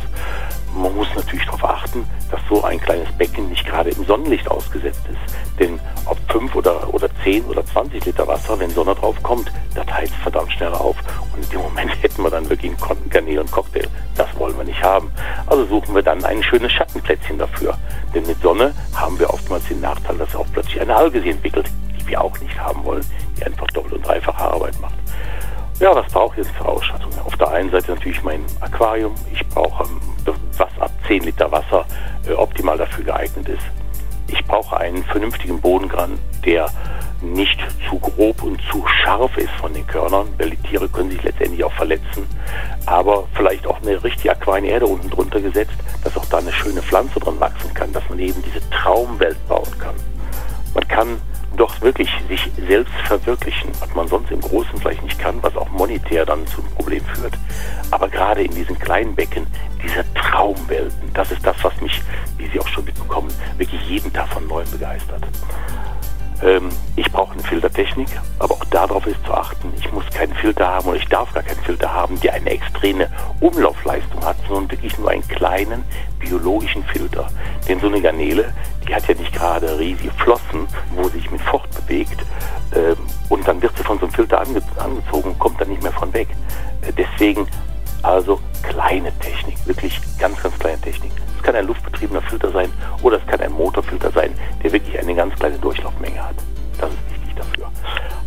Man 0.76 0.96
muss 0.96 1.08
natürlich 1.16 1.46
darauf 1.46 1.64
achten, 1.64 2.08
dass 2.32 2.40
so 2.50 2.64
ein 2.64 2.80
kleines 2.80 3.12
Becken 3.18 3.50
nicht 3.50 3.66
gerade 3.66 3.92
im 3.92 4.06
Sonnenlicht 4.06 4.50
ausgesetzt 4.50 5.02
ist. 5.08 5.60
Denn 5.60 5.80
ob 6.06 6.18
5 6.32 6.56
oder, 6.56 6.92
oder 6.92 7.08
10 7.24 7.46
oder 7.46 7.64
20 7.64 8.04
Liter 8.06 8.28
Wasser, 8.28 8.58
wenn 8.60 8.72
Sonne 8.72 8.96
drauf 8.96 9.16
kommt, 9.22 9.52
das 9.76 9.86
heizt 9.88 10.16
verdammt 10.16 10.52
schnell 10.52 10.74
auf. 10.74 10.96
Und 11.34 11.44
in 11.44 11.50
dem 11.52 11.62
Moment 11.62 11.92
hätten 12.02 12.24
wir 12.24 12.32
dann 12.32 12.50
wirklich 12.50 12.72
einen 12.72 13.10
Garnelencocktail. 13.10 13.88
Das 14.16 14.28
wollen 14.40 14.58
wir 14.58 14.64
nicht 14.64 14.82
haben. 14.82 15.12
Also 15.46 15.66
suchen 15.66 15.94
wir 15.94 16.02
dann 16.02 16.26
ein 16.26 16.42
schönes 16.42 16.72
Schattenplätzchen 16.72 17.38
dafür. 17.38 17.78
Denn 18.16 18.26
mit 18.26 18.42
Sonne 18.42 18.74
haben 18.96 19.20
wir 19.20 19.32
oftmals 19.32 19.68
den 19.68 19.82
Nachteil, 19.82 20.18
dass 20.18 20.36
auch 20.36 20.48
plötzlich 20.54 20.82
eine 20.82 20.96
Alge 20.96 21.22
sich 21.22 21.32
entwickelt, 21.32 21.70
die 22.00 22.08
wir 22.08 22.22
auch 22.22 22.38
nicht 22.40 22.60
haben 22.60 22.84
wollen, 22.84 23.06
einfach 23.46 23.68
doppelt 23.68 23.94
und 23.94 24.08
dreifache 24.08 24.44
Arbeit 24.44 24.80
macht. 24.82 24.96
Ja, 25.80 25.94
was 25.96 26.06
brauche 26.12 26.40
ich 26.40 26.46
jetzt 26.46 26.56
für 26.56 26.66
Ausstattung? 26.66 27.12
Auf 27.26 27.36
der 27.38 27.50
einen 27.50 27.72
Seite 27.72 27.92
natürlich 27.94 28.24
mein 28.24 28.46
Aquarium. 28.62 29.16
Ich 29.34 29.46
brauche 29.50 29.84
ähm, 29.84 30.00
was 30.58 30.70
ab 30.80 30.92
10 31.08 31.24
Liter 31.24 31.52
Wasser 31.52 31.86
äh, 32.28 32.34
optimal 32.34 32.78
dafür 32.78 33.04
geeignet 33.04 33.50
ist. 33.50 33.64
Ich 34.28 34.46
brauche 34.46 34.78
einen 34.78 35.04
vernünftigen 35.04 35.60
Bodengran, 35.60 36.18
der 36.46 36.70
nicht 37.22 37.60
zu 37.90 37.98
grob 38.00 38.44
und 38.44 38.62
zu 38.72 38.86
scharf 38.88 39.36
ist 39.38 39.52
von 39.60 39.74
den 39.74 39.86
Körnern, 39.88 40.28
weil 40.38 40.52
die 40.52 40.58
Tiere 40.58 40.90
können 40.90 41.12
sich 41.12 41.24
letztendlich 41.24 41.64
auch 41.64 41.74
verletzen. 41.74 42.28
Aber 42.86 43.28
vielleicht 43.34 43.66
auch 43.66 43.82
eine 43.82 44.04
richtige 44.04 44.32
Aquarienerde 44.32 44.86
unten 44.86 45.10
drunter 45.10 45.42
gesetzt, 45.42 45.76
dass 46.04 46.18
auch 46.18 46.26
da 46.26 46.38
eine 46.38 46.52
schöne 46.52 46.82
Pflanze 46.82 47.20
drin 47.20 47.40
wachsen 47.40 47.74
kann, 47.74 47.92
dass 47.94 48.08
man 48.10 48.20
eben 48.20 48.42
diese 48.44 48.68
Traumwelt 48.70 49.38
bauen 49.48 49.78
kann. 49.80 49.96
Man 50.74 50.88
kann 50.88 51.22
doch 51.56 51.82
wirklich 51.82 52.10
sich 52.28 52.50
selbst 52.68 52.94
verwirklichen, 53.06 53.70
was 53.80 53.94
man 53.94 54.08
sonst 54.08 54.32
im 54.32 54.42
Großen 54.42 54.80
vielleicht 54.80 55.04
nicht 55.04 55.20
kann, 55.20 55.38
was 55.42 55.56
auch 55.56 55.70
monetär 55.70 56.26
dann 56.26 56.46
zum 56.48 56.66
Problem 56.72 57.04
führt. 57.06 57.34
Aber 57.92 58.10
gerade 58.10 58.44
in 58.44 58.52
diesen 58.52 58.78
kleinen 58.80 59.14
Becken, 59.16 59.46
diese 59.84 60.04
Traumwelten, 60.16 61.14
das 61.14 61.32
ist 61.32 61.46
das, 61.46 61.56
was 61.64 61.80
mich, 61.82 62.02
wie 62.38 62.48
Sie 62.48 62.60
auch 62.60 62.68
schon 62.68 62.86
mitbekommen, 62.86 63.32
wirklich 63.58 63.82
jeden 63.88 64.12
Tag 64.12 64.30
von 64.30 64.48
neuem 64.48 64.70
begeistert. 64.72 65.24
Ähm, 66.44 66.70
ich 66.96 67.10
brauche 67.12 67.34
eine 67.34 67.44
Filtertechnik, 67.44 68.08
aber 68.40 68.56
auch 68.56 68.66
darauf 68.66 69.08
ist 69.08 69.24
zu 69.26 69.34
achten, 69.34 69.72
ich 69.78 69.92
muss 69.92 70.04
keinen 70.10 70.34
Filter 70.36 70.68
haben 70.68 70.88
oder 70.88 70.98
ich 70.98 71.08
darf 71.08 71.34
gar 71.34 71.44
keinen 71.44 71.62
Filter 71.64 71.94
haben, 71.94 72.20
der 72.20 72.34
eine 72.34 72.50
extreme 72.50 73.10
Umlaufleistung 73.40 74.24
hat, 74.26 74.36
sondern 74.48 74.72
wirklich 74.72 74.98
nur 74.98 75.10
einen 75.10 75.28
kleinen 75.28 75.84
biologischen 76.20 76.84
Filter. 76.86 77.28
Denn 77.68 77.80
so 77.80 77.88
eine 77.88 78.02
Garnele, 78.02 78.54
die 78.88 78.94
hat 78.94 79.08
ja 79.08 79.16
nicht 79.16 79.34
gerade 79.34 79.80
riesige 79.80 80.12
Flossen, 80.12 80.68
wo 80.96 81.04
sie 81.06 81.20
sich 81.20 81.32
mit 81.32 81.42
fortbewegt 81.42 82.20
ähm, 82.76 82.98
und 83.30 83.48
dann 83.48 83.62
wird 83.62 83.76
sie 83.78 83.84
von 83.84 83.98
so 84.00 84.06
einem 84.06 84.14
Filter 84.14 84.42
ange 84.42 84.62
angezogen 84.78 85.30
und 85.30 85.40
kommt 85.40 85.62
dann 85.62 85.70
nicht 85.70 85.82
mehr 85.82 85.94
von 85.94 86.14
weg. 86.14 86.28
Äh, 86.82 86.92
deswegen 86.92 87.48
also 88.02 88.42
kleine 88.64 89.18
Technik, 89.20 89.56
wirklich 89.66 89.98
ganz, 90.20 90.42
ganz 90.44 90.58
kleine 90.60 90.80
Technik. 90.82 91.12
Es 91.44 91.48
kann 91.48 91.58
ein 91.58 91.68
luftbetriebener 91.68 92.22
Filter 92.22 92.52
sein 92.52 92.72
oder 93.02 93.18
es 93.18 93.28
kann 93.28 93.42
ein 93.42 93.52
Motorfilter 93.52 94.10
sein, 94.12 94.34
der 94.64 94.72
wirklich 94.72 94.98
eine 94.98 95.14
ganz 95.14 95.36
kleine 95.36 95.58
Durchlaufmenge 95.58 96.24
hat. 96.24 96.36
Das 96.80 96.90
ist 96.90 97.12
wichtig 97.12 97.36
dafür. 97.36 97.70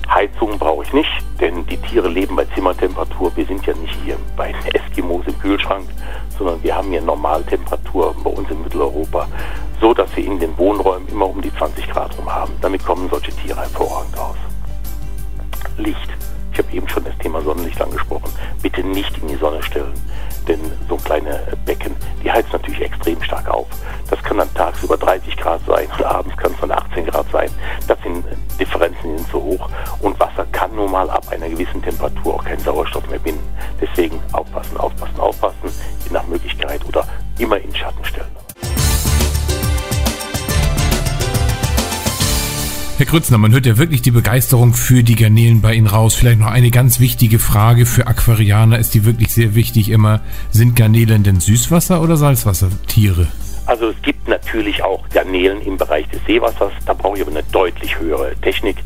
Heizung 0.06 0.58
brauche 0.58 0.82
ich 0.82 0.92
nicht, 0.92 1.10
denn 1.40 1.64
die 1.64 1.78
Tiere 1.78 2.08
leben 2.08 2.36
bei 2.36 2.44
Zimmertemperatur. 2.54 3.34
Wir 3.34 3.46
sind 3.46 3.64
ja 3.64 3.72
nicht 3.76 3.96
hier 4.04 4.18
bei 4.36 4.54
Eskimos 4.74 5.26
im 5.26 5.38
Kühlschrank, 5.38 5.88
sondern 6.36 6.62
wir 6.62 6.76
haben 6.76 6.90
hier 6.90 7.00
Normaltemperatur 7.00 8.14
bei 8.22 8.28
uns 8.28 8.50
in 8.50 8.62
Mitteleuropa, 8.62 9.26
so 9.80 9.94
dass 9.94 10.14
wir 10.14 10.22
in 10.22 10.38
den 10.38 10.56
Wohnräumen 10.58 11.08
immer 11.08 11.30
um 11.30 11.40
die 11.40 11.54
20 11.54 11.88
Grad 11.88 12.18
rum 12.18 12.30
haben. 12.30 12.52
Damit 12.60 12.84
kommen 12.84 13.08
solche 13.08 13.32
Tiere 13.32 13.60
hervorragend 13.60 14.18
aus. 14.18 14.36
Licht. 15.78 16.10
Habe 16.66 16.76
eben 16.76 16.88
schon 16.88 17.04
das 17.04 17.16
Thema 17.18 17.40
Sonnenlicht 17.42 17.80
angesprochen. 17.80 18.32
Bitte 18.60 18.82
nicht 18.82 19.16
in 19.18 19.28
die 19.28 19.36
Sonne 19.36 19.62
stellen, 19.62 19.92
denn 20.48 20.60
so 20.88 20.96
kleine 20.96 21.40
Becken, 21.64 21.94
die 22.24 22.30
heizt 22.30 22.52
natürlich 22.52 22.80
extrem 22.80 23.22
stark 23.22 23.48
auf. 23.48 23.66
Das 24.10 24.20
kann 24.22 24.38
dann 24.38 24.52
tagsüber 24.54 24.96
30 24.96 25.36
Grad 25.36 25.60
sein 25.66 25.88
und 25.96 26.04
abends 26.04 26.36
kann 26.36 26.52
es 26.52 26.60
dann 26.60 26.72
18 26.72 27.06
Grad 27.06 27.26
sein. 27.30 27.50
Das 27.86 27.98
sind 28.02 28.24
Differenzen, 28.58 29.12
die 29.12 29.18
sind 29.18 29.30
so 29.30 29.42
hoch 29.42 29.68
und 30.00 30.18
Wasser 30.18 30.44
kann 30.50 30.74
nun 30.74 30.90
mal 30.90 31.08
ab 31.08 31.28
einer 31.30 31.48
gewissen 31.48 31.82
Temperatur 31.82 32.34
auch 32.34 32.44
keinen 32.44 32.60
Sauerstoff 32.60 33.08
mehr 33.08 33.20
binden. 33.20 33.46
Deswegen 33.80 34.20
aufpassen, 34.32 34.76
aufpassen, 34.76 35.20
aufpassen, 35.20 35.70
nach 36.10 36.26
Möglichkeit 36.26 36.84
oder 36.86 37.06
immer 37.38 37.58
in 37.58 37.74
Schatten 37.74 38.04
Herr 43.06 43.12
Grützner, 43.12 43.38
man 43.38 43.52
hört 43.52 43.66
ja 43.66 43.78
wirklich 43.78 44.02
die 44.02 44.10
Begeisterung 44.10 44.74
für 44.74 45.04
die 45.04 45.14
Garnelen 45.14 45.60
bei 45.60 45.74
Ihnen 45.74 45.86
raus. 45.86 46.16
Vielleicht 46.16 46.40
noch 46.40 46.48
eine 46.50 46.72
ganz 46.72 46.98
wichtige 46.98 47.38
Frage 47.38 47.86
für 47.86 48.08
Aquarianer, 48.08 48.80
ist 48.80 48.94
die 48.94 49.04
wirklich 49.04 49.32
sehr 49.32 49.54
wichtig 49.54 49.90
immer. 49.90 50.22
Sind 50.50 50.74
Garnelen 50.74 51.22
denn 51.22 51.38
Süßwasser- 51.38 52.02
oder 52.02 52.16
Salzwassertiere? 52.16 53.28
Also 53.66 53.88
es 53.88 54.02
gibt 54.02 54.28
natürlich 54.28 54.82
auch 54.82 55.08
Garnelen 55.10 55.60
im 55.62 55.76
Bereich 55.76 56.08
des 56.08 56.24
Seewassers, 56.24 56.72
da 56.86 56.94
brauche 56.94 57.16
ich 57.16 57.22
aber 57.22 57.32
eine 57.32 57.42
deutlich 57.52 57.98
höhere 57.98 58.34
Technik. 58.40 58.76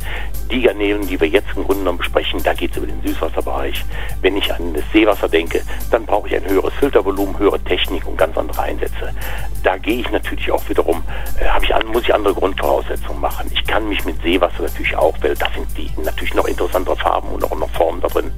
Die 0.50 0.62
Garnelen, 0.62 1.06
die 1.06 1.20
wir 1.20 1.28
jetzt 1.28 1.48
im 1.54 1.64
Grunde 1.64 1.80
genommen 1.80 1.98
besprechen, 1.98 2.42
da 2.42 2.54
geht 2.54 2.70
es 2.72 2.78
über 2.78 2.86
den 2.86 3.00
Süßwasserbereich. 3.02 3.84
Wenn 4.22 4.38
ich 4.38 4.52
an 4.52 4.72
das 4.72 4.82
Seewasser 4.92 5.28
denke, 5.28 5.60
dann 5.90 6.06
brauche 6.06 6.28
ich 6.28 6.34
ein 6.34 6.48
höheres 6.48 6.72
Filtervolumen, 6.74 7.38
höhere 7.38 7.60
Technik 7.60 8.06
und 8.06 8.16
ganz 8.16 8.36
andere 8.38 8.62
Einsätze. 8.62 9.14
Da 9.62 9.76
gehe 9.76 10.00
ich 10.00 10.10
natürlich 10.10 10.50
auch 10.50 10.66
wiederum, 10.68 11.02
äh, 11.38 11.44
ich 11.62 11.74
an, 11.74 11.86
muss 11.88 12.02
ich 12.02 12.14
andere 12.14 12.34
Grundvoraussetzungen 12.34 13.20
machen. 13.20 13.49
Mich 13.90 14.04
mit 14.04 14.22
Seewasser 14.22 14.62
natürlich 14.62 14.96
auch, 14.96 15.16
weil 15.20 15.34
da 15.34 15.48
sind 15.52 15.66
die 15.76 15.90
natürlich 16.00 16.32
noch 16.34 16.46
interessantere 16.46 16.96
Farben 16.96 17.28
und 17.30 17.42
auch 17.42 17.58
noch 17.58 17.68
Formen 17.70 18.00
da 18.00 18.06
drin. 18.06 18.30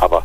Aber 0.00 0.22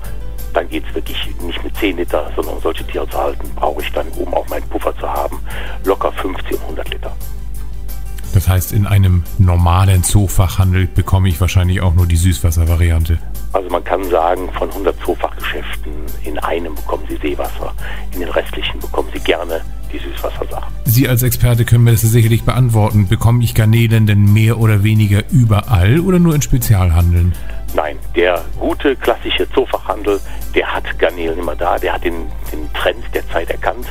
dann 0.54 0.68
geht 0.68 0.84
es 0.88 0.94
wirklich 0.94 1.18
nicht 1.42 1.64
mit 1.64 1.76
10 1.78 1.96
Liter, 1.96 2.30
sondern 2.36 2.56
um 2.56 2.62
solche 2.62 2.86
Tiere 2.86 3.08
zu 3.10 3.18
halten, 3.18 3.50
brauche 3.56 3.82
ich 3.82 3.92
dann, 3.94 4.08
um 4.10 4.34
auch 4.34 4.46
meinen 4.50 4.68
Puffer 4.68 4.94
zu 4.98 5.10
haben, 5.10 5.40
locker 5.86 6.12
50 6.12 6.52
und 6.52 6.62
100 6.64 6.90
Liter. 6.90 7.16
Das 8.34 8.50
heißt, 8.50 8.74
in 8.74 8.86
einem 8.86 9.24
normalen 9.38 10.04
Zoofachhandel 10.04 10.88
bekomme 10.88 11.30
ich 11.30 11.40
wahrscheinlich 11.40 11.80
auch 11.82 11.94
nur 11.94 12.08
die 12.08 12.18
Süßwasservariante. 12.18 13.20
Also 13.54 13.70
man 13.70 13.84
kann 13.86 14.04
sagen, 14.10 14.52
von 14.52 14.70
100 14.70 15.00
Zoofachgeschäften 15.06 15.94
in 16.26 16.40
einem 16.40 16.76
bekommen 16.76 17.06
Sie 17.08 17.16
Seewasser, 17.18 17.74
in 18.12 18.20
den 18.20 18.30
restlichen 18.30 18.80
bekommen 18.82 19.08
Sie 19.14 19.20
gerne 19.20 19.62
die 19.94 20.00
Süßwassersachen. 20.00 20.73
Sie 20.94 21.10
als 21.10 21.24
Experte 21.24 21.66
können 21.66 21.86
mir 21.86 21.92
das 21.94 22.02
sicherlich 22.02 22.44
beantworten. 22.44 23.08
Bekomme 23.08 23.44
ich 23.44 23.56
Garnelen 23.56 24.06
denn 24.06 24.32
mehr 24.32 24.60
oder 24.60 24.84
weniger 24.84 25.24
überall 25.32 26.00
oder 26.00 26.20
nur 26.20 26.36
in 26.36 26.44
Spezialhandeln? 26.44 27.34
Nein, 27.74 27.98
der 28.16 28.46
gute 28.60 28.96
klassische 28.96 29.50
Zoofachhandel, 29.50 30.20
der 30.54 30.72
hat 30.72 30.84
Garnelen 31.00 31.40
immer 31.40 31.56
da, 31.56 31.80
der 31.80 31.94
hat 31.94 32.04
den, 32.04 32.28
den 32.52 32.72
Trend 32.74 33.04
der 33.16 33.28
Zeit 33.30 33.50
erkannt. 33.50 33.88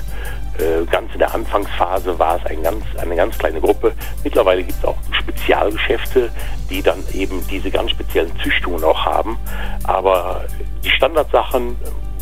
Äh, 0.59 0.85
ganz 0.93 1.13
in 1.13 1.19
der 1.19 1.35
Anfangsphase 1.35 2.17
war 2.21 2.37
es 2.37 2.47
ein 2.47 2.63
ganz, 2.63 2.85
eine 2.97 3.17
ganz 3.17 3.37
kleine 3.37 3.61
Gruppe. 3.61 3.95
Mittlerweile 4.23 4.63
gibt 4.63 4.79
es 4.79 4.85
auch 4.85 4.99
Spezialgeschäfte, 5.11 6.31
die 6.71 6.83
dann 6.83 7.03
eben 7.13 7.45
diese 7.51 7.73
ganz 7.73 7.91
speziellen 7.91 8.31
Züchtungen 8.45 8.85
auch 8.85 9.05
haben. 9.05 9.39
Aber 9.83 10.45
die 10.85 10.91
Standardsachen, 10.91 11.75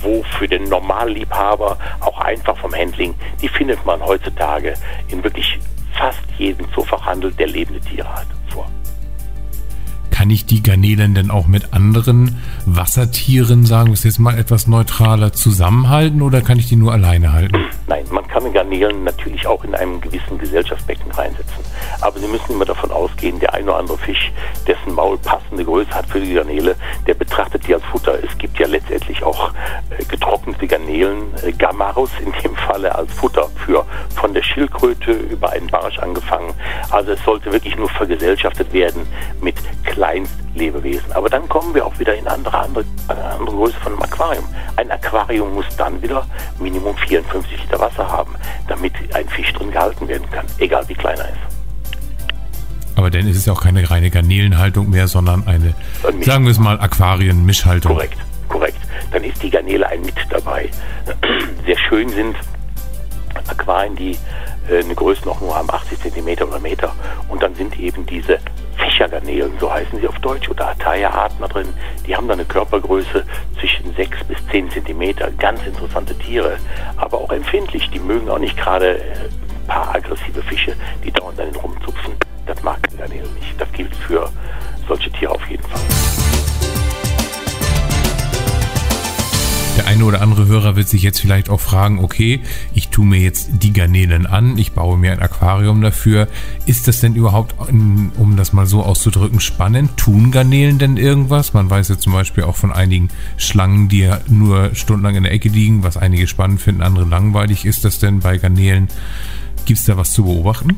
wo 0.02 0.23
für 0.38 0.49
den 0.49 0.64
Normalliebhaber 0.64 1.78
auch 2.00 2.19
einfach 2.21 2.57
vom 2.57 2.75
Handling, 2.75 3.14
die 3.40 3.49
findet 3.49 3.85
man 3.85 4.00
heutzutage 4.00 4.75
in 5.09 5.23
wirklich 5.23 5.59
fast 5.92 6.21
jedem 6.38 6.66
Zoofachhandel, 6.73 7.33
der 7.33 7.47
lebende 7.49 7.80
Tiere 7.80 8.09
hat, 8.09 8.26
vor. 8.49 8.71
Kann 10.11 10.30
ich 10.30 10.47
die 10.47 10.62
Garnelen 10.62 11.14
denn 11.14 11.30
auch 11.30 11.47
mit 11.47 11.73
anderen 11.73 12.42
Wassertieren, 12.66 13.64
sagen 13.64 13.88
wir 13.88 13.95
es 13.95 14.04
jetzt 14.04 14.19
mal 14.19 14.38
etwas 14.38 14.66
neutraler, 14.66 15.33
zusammenhalten 15.33 16.23
oder 16.23 16.42
kann 16.42 16.59
ich 16.59 16.69
die 16.69 16.76
nur 16.76 16.92
alleine 16.92 17.33
halten? 17.33 17.57
Nein, 17.87 18.04
man 18.11 18.26
kann 18.28 18.52
Garnelen 18.52 19.04
natürlich 19.04 19.47
auch 19.47 19.64
in 19.64 19.75
einem 19.75 20.00
gewissen 20.00 20.38
Gesellschaftsbecken 20.38 21.11
reinsetzen. 21.12 21.64
Aber 22.00 22.19
Sie 22.19 22.26
müssen 22.28 22.52
immer 22.52 22.64
davon 22.64 22.90
ausgehen, 22.90 23.38
der 23.40 23.54
ein 23.54 23.64
oder 23.64 23.78
andere 23.78 23.99
Fisch, 23.99 24.33
dessen 24.80 24.94
Maul 24.94 25.18
passende 25.18 25.64
Größe 25.64 25.90
hat 25.90 26.06
für 26.06 26.20
die 26.20 26.34
Garnele, 26.34 26.76
der 27.06 27.14
betrachtet 27.14 27.66
die 27.66 27.75
als 27.75 27.84
Futter. 27.84 28.18
Es 28.22 28.37
gibt 28.38 28.58
ja 28.58 28.66
letztendlich 28.66 29.22
auch 29.22 29.52
äh, 29.99 30.04
getrocknete 30.04 30.66
Garnelen, 30.66 31.32
äh, 31.42 31.52
Gamarus 31.52 32.10
in 32.25 32.32
dem 32.42 32.56
Falle 32.56 32.94
als 32.94 33.12
Futter 33.12 33.49
für 33.64 33.84
von 34.16 34.34
der 34.34 34.42
Schildkröte 34.42 35.12
über 35.12 35.50
einen 35.50 35.66
Barsch 35.68 35.99
angefangen. 35.99 36.54
Also 36.90 37.12
es 37.12 37.25
sollte 37.25 37.52
wirklich 37.52 37.76
nur 37.76 37.88
vergesellschaftet 37.88 38.72
werden 38.72 39.06
mit 39.40 39.56
Kleinstlebewesen. 39.84 41.12
Aber 41.12 41.28
dann 41.28 41.49
kommen 41.49 41.75
wir 41.75 41.87
auch 41.87 41.99
wieder 41.99 42.14
in 42.14 42.26
andere, 42.26 42.58
andere, 42.58 42.84
andere 43.08 43.56
Größe 43.56 43.80
von 43.80 43.92
einem 43.92 44.02
Aquarium. 44.02 44.44
Ein 44.76 44.90
Aquarium 44.90 45.54
muss 45.54 45.66
dann 45.76 46.00
wieder 46.02 46.26
Minimum 46.58 46.96
54 46.96 47.62
Liter 47.62 47.80
Wasser 47.80 48.08
haben, 48.08 48.34
damit 48.68 48.92
ein 49.14 49.28
Fisch 49.28 49.52
drin 49.52 49.70
gehalten 49.70 50.08
werden 50.08 50.28
kann, 50.30 50.46
egal 50.58 50.88
wie 50.88 50.94
klein 50.94 51.18
er 51.18 51.28
ist. 51.28 51.50
Aber 52.97 53.11
dann 53.11 53.26
ist 53.26 53.37
es 53.37 53.49
auch 53.49 53.62
keine 53.62 53.88
reine 53.90 54.11
Garnelenhaltung 54.11 54.90
mehr, 54.90 55.09
sondern 55.09 55.47
eine, 55.47 55.75
sagen 56.23 56.44
wir 56.44 56.52
es 56.52 56.59
mal, 56.59 56.80
Aquarienmischhaltung. 56.80 57.92
Korrekt, 57.92 58.18
korrekt. 58.49 58.78
Dann 59.12 59.25
ist 59.25 59.42
die 59.42 59.50
Garnele 59.50 59.87
ein 59.87 60.02
mit 60.02 60.14
dabei. 60.28 60.68
Sehr 61.66 61.78
schön 61.78 62.09
sind 62.09 62.37
Aquarien, 63.49 63.97
die 63.97 64.16
äh, 64.68 64.82
eine 64.85 64.94
Größe 64.94 65.25
noch 65.25 65.40
nur 65.40 65.54
haben, 65.54 65.70
80 65.70 65.99
cm 66.00 66.47
oder 66.47 66.59
Meter. 66.59 66.92
Und 67.28 67.42
dann 67.42 67.54
sind 67.54 67.78
eben 67.78 68.06
diese 68.06 68.38
Fächergarnelen, 68.76 69.52
so 69.61 69.73
heißen 69.73 70.00
sie 70.00 70.09
auf 70.09 70.18
Deutsch, 70.20 70.49
oder 70.49 70.68
Ataya-Arten 70.70 71.37
da 71.40 71.49
drin, 71.49 71.68
die 72.06 72.16
haben 72.16 72.28
dann 72.28 72.38
eine 72.38 72.49
Körpergröße 72.49 73.25
zwischen 73.59 73.94
6 73.94 74.25
bis 74.25 74.38
10 74.50 74.70
cm. 74.70 75.14
Ganz 75.38 75.64
interessante 75.66 76.16
Tiere, 76.18 76.56
aber 76.97 77.18
auch 77.18 77.30
empfindlich. 77.30 77.90
Die 77.90 78.00
mögen 78.00 78.28
auch 78.30 78.38
nicht 78.38 78.56
gerade 78.56 78.99
äh, 78.99 79.02
ein 79.02 79.66
paar 79.66 79.94
aggressive 79.94 80.42
Fische, 80.42 80.75
die 81.04 81.11
dauernd 81.11 81.38
dann 81.38 81.54
rumzupfen. 81.54 82.14
Das 82.47 82.62
mag 82.62 82.78
die 82.90 82.97
Garnelen 82.97 83.35
nicht. 83.35 83.61
Das 83.61 83.70
gilt 83.73 83.94
für 83.94 84.30
solche 84.88 85.11
Tiere 85.12 85.32
auf 85.32 85.47
jeden 85.49 85.62
Fall. 85.62 85.80
Der 89.76 89.87
eine 89.87 90.04
oder 90.04 90.20
andere 90.20 90.47
Hörer 90.47 90.76
wird 90.76 90.88
sich 90.88 91.02
jetzt 91.02 91.20
vielleicht 91.20 91.49
auch 91.49 91.61
fragen, 91.61 92.00
okay, 92.00 92.40
ich 92.75 92.88
tue 92.88 93.06
mir 93.06 93.20
jetzt 93.20 93.49
die 93.62 93.73
Garnelen 93.73 94.26
an, 94.26 94.59
ich 94.59 94.73
baue 94.73 94.99
mir 94.99 95.12
ein 95.12 95.20
Aquarium 95.20 95.80
dafür. 95.80 96.28
Ist 96.66 96.87
das 96.87 97.00
denn 97.00 97.14
überhaupt, 97.14 97.54
um 97.70 98.35
das 98.37 98.52
mal 98.52 98.66
so 98.66 98.82
auszudrücken, 98.82 99.40
spannend? 99.40 99.97
Tun 99.97 100.32
Garnelen 100.32 100.78
denn 100.78 100.97
irgendwas? 100.97 101.54
Man 101.54 101.70
weiß 101.70 101.88
ja 101.88 101.99
zum 101.99 102.12
Beispiel 102.12 102.44
auch 102.44 102.56
von 102.56 102.73
einigen 102.73 103.09
Schlangen, 103.38 103.88
die 103.88 104.00
ja 104.00 104.20
nur 104.28 104.75
stundenlang 104.75 105.14
in 105.14 105.23
der 105.23 105.32
Ecke 105.32 105.49
liegen, 105.49 105.82
was 105.82 105.97
einige 105.97 106.26
spannend 106.26 106.61
finden, 106.61 106.82
andere 106.82 107.06
langweilig. 107.06 107.64
Ist 107.64 107.85
das 107.85 108.00
denn 108.00 108.20
bei 108.20 108.37
Garnelen? 108.37 108.88
Gibt 109.64 109.78
es 109.78 109.87
da 109.87 109.97
was 109.97 110.12
zu 110.12 110.25
beobachten? 110.25 110.76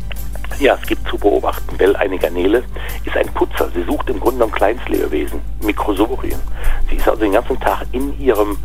Ja, 0.59 0.78
es 0.80 0.87
gibt 0.87 1.09
zu 1.09 1.18
beobachten, 1.18 1.78
weil 1.78 1.97
eine 1.97 2.18
Garnele 2.18 2.64
ist 3.04 3.16
ein 3.16 3.28
Putzer. 3.35 3.71
Sie 3.75 3.82
sucht 3.82 4.09
im 4.11 4.21
Grunde 4.21 4.38
genommen 4.38 4.52
Kleinstlebewesen, 4.52 5.40
Mikrosorien. 5.61 6.40
Sie 6.88 6.97
ist 6.97 7.09
also 7.09 7.21
den 7.21 7.32
ganzen 7.32 7.59
Tag 7.61 7.87
in 7.92 8.18
ihrem 8.21 8.59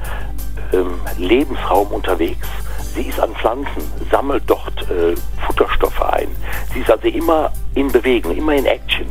ähm, 0.74 1.00
Lebensraum 1.18 1.88
unterwegs. 1.88 2.48
Sie 2.96 3.04
ist 3.04 3.20
an 3.20 3.34
Pflanzen, 3.36 3.84
sammelt 4.12 4.44
dort 4.48 4.82
äh, 4.90 5.16
Futterstoffe 5.46 6.02
ein. 6.02 6.28
Sie 6.74 6.80
ist 6.80 6.90
also 6.90 7.08
immer 7.08 7.52
in 7.76 7.92
Bewegung, 7.92 8.36
immer 8.36 8.54
in 8.54 8.66
Action. 8.66 9.08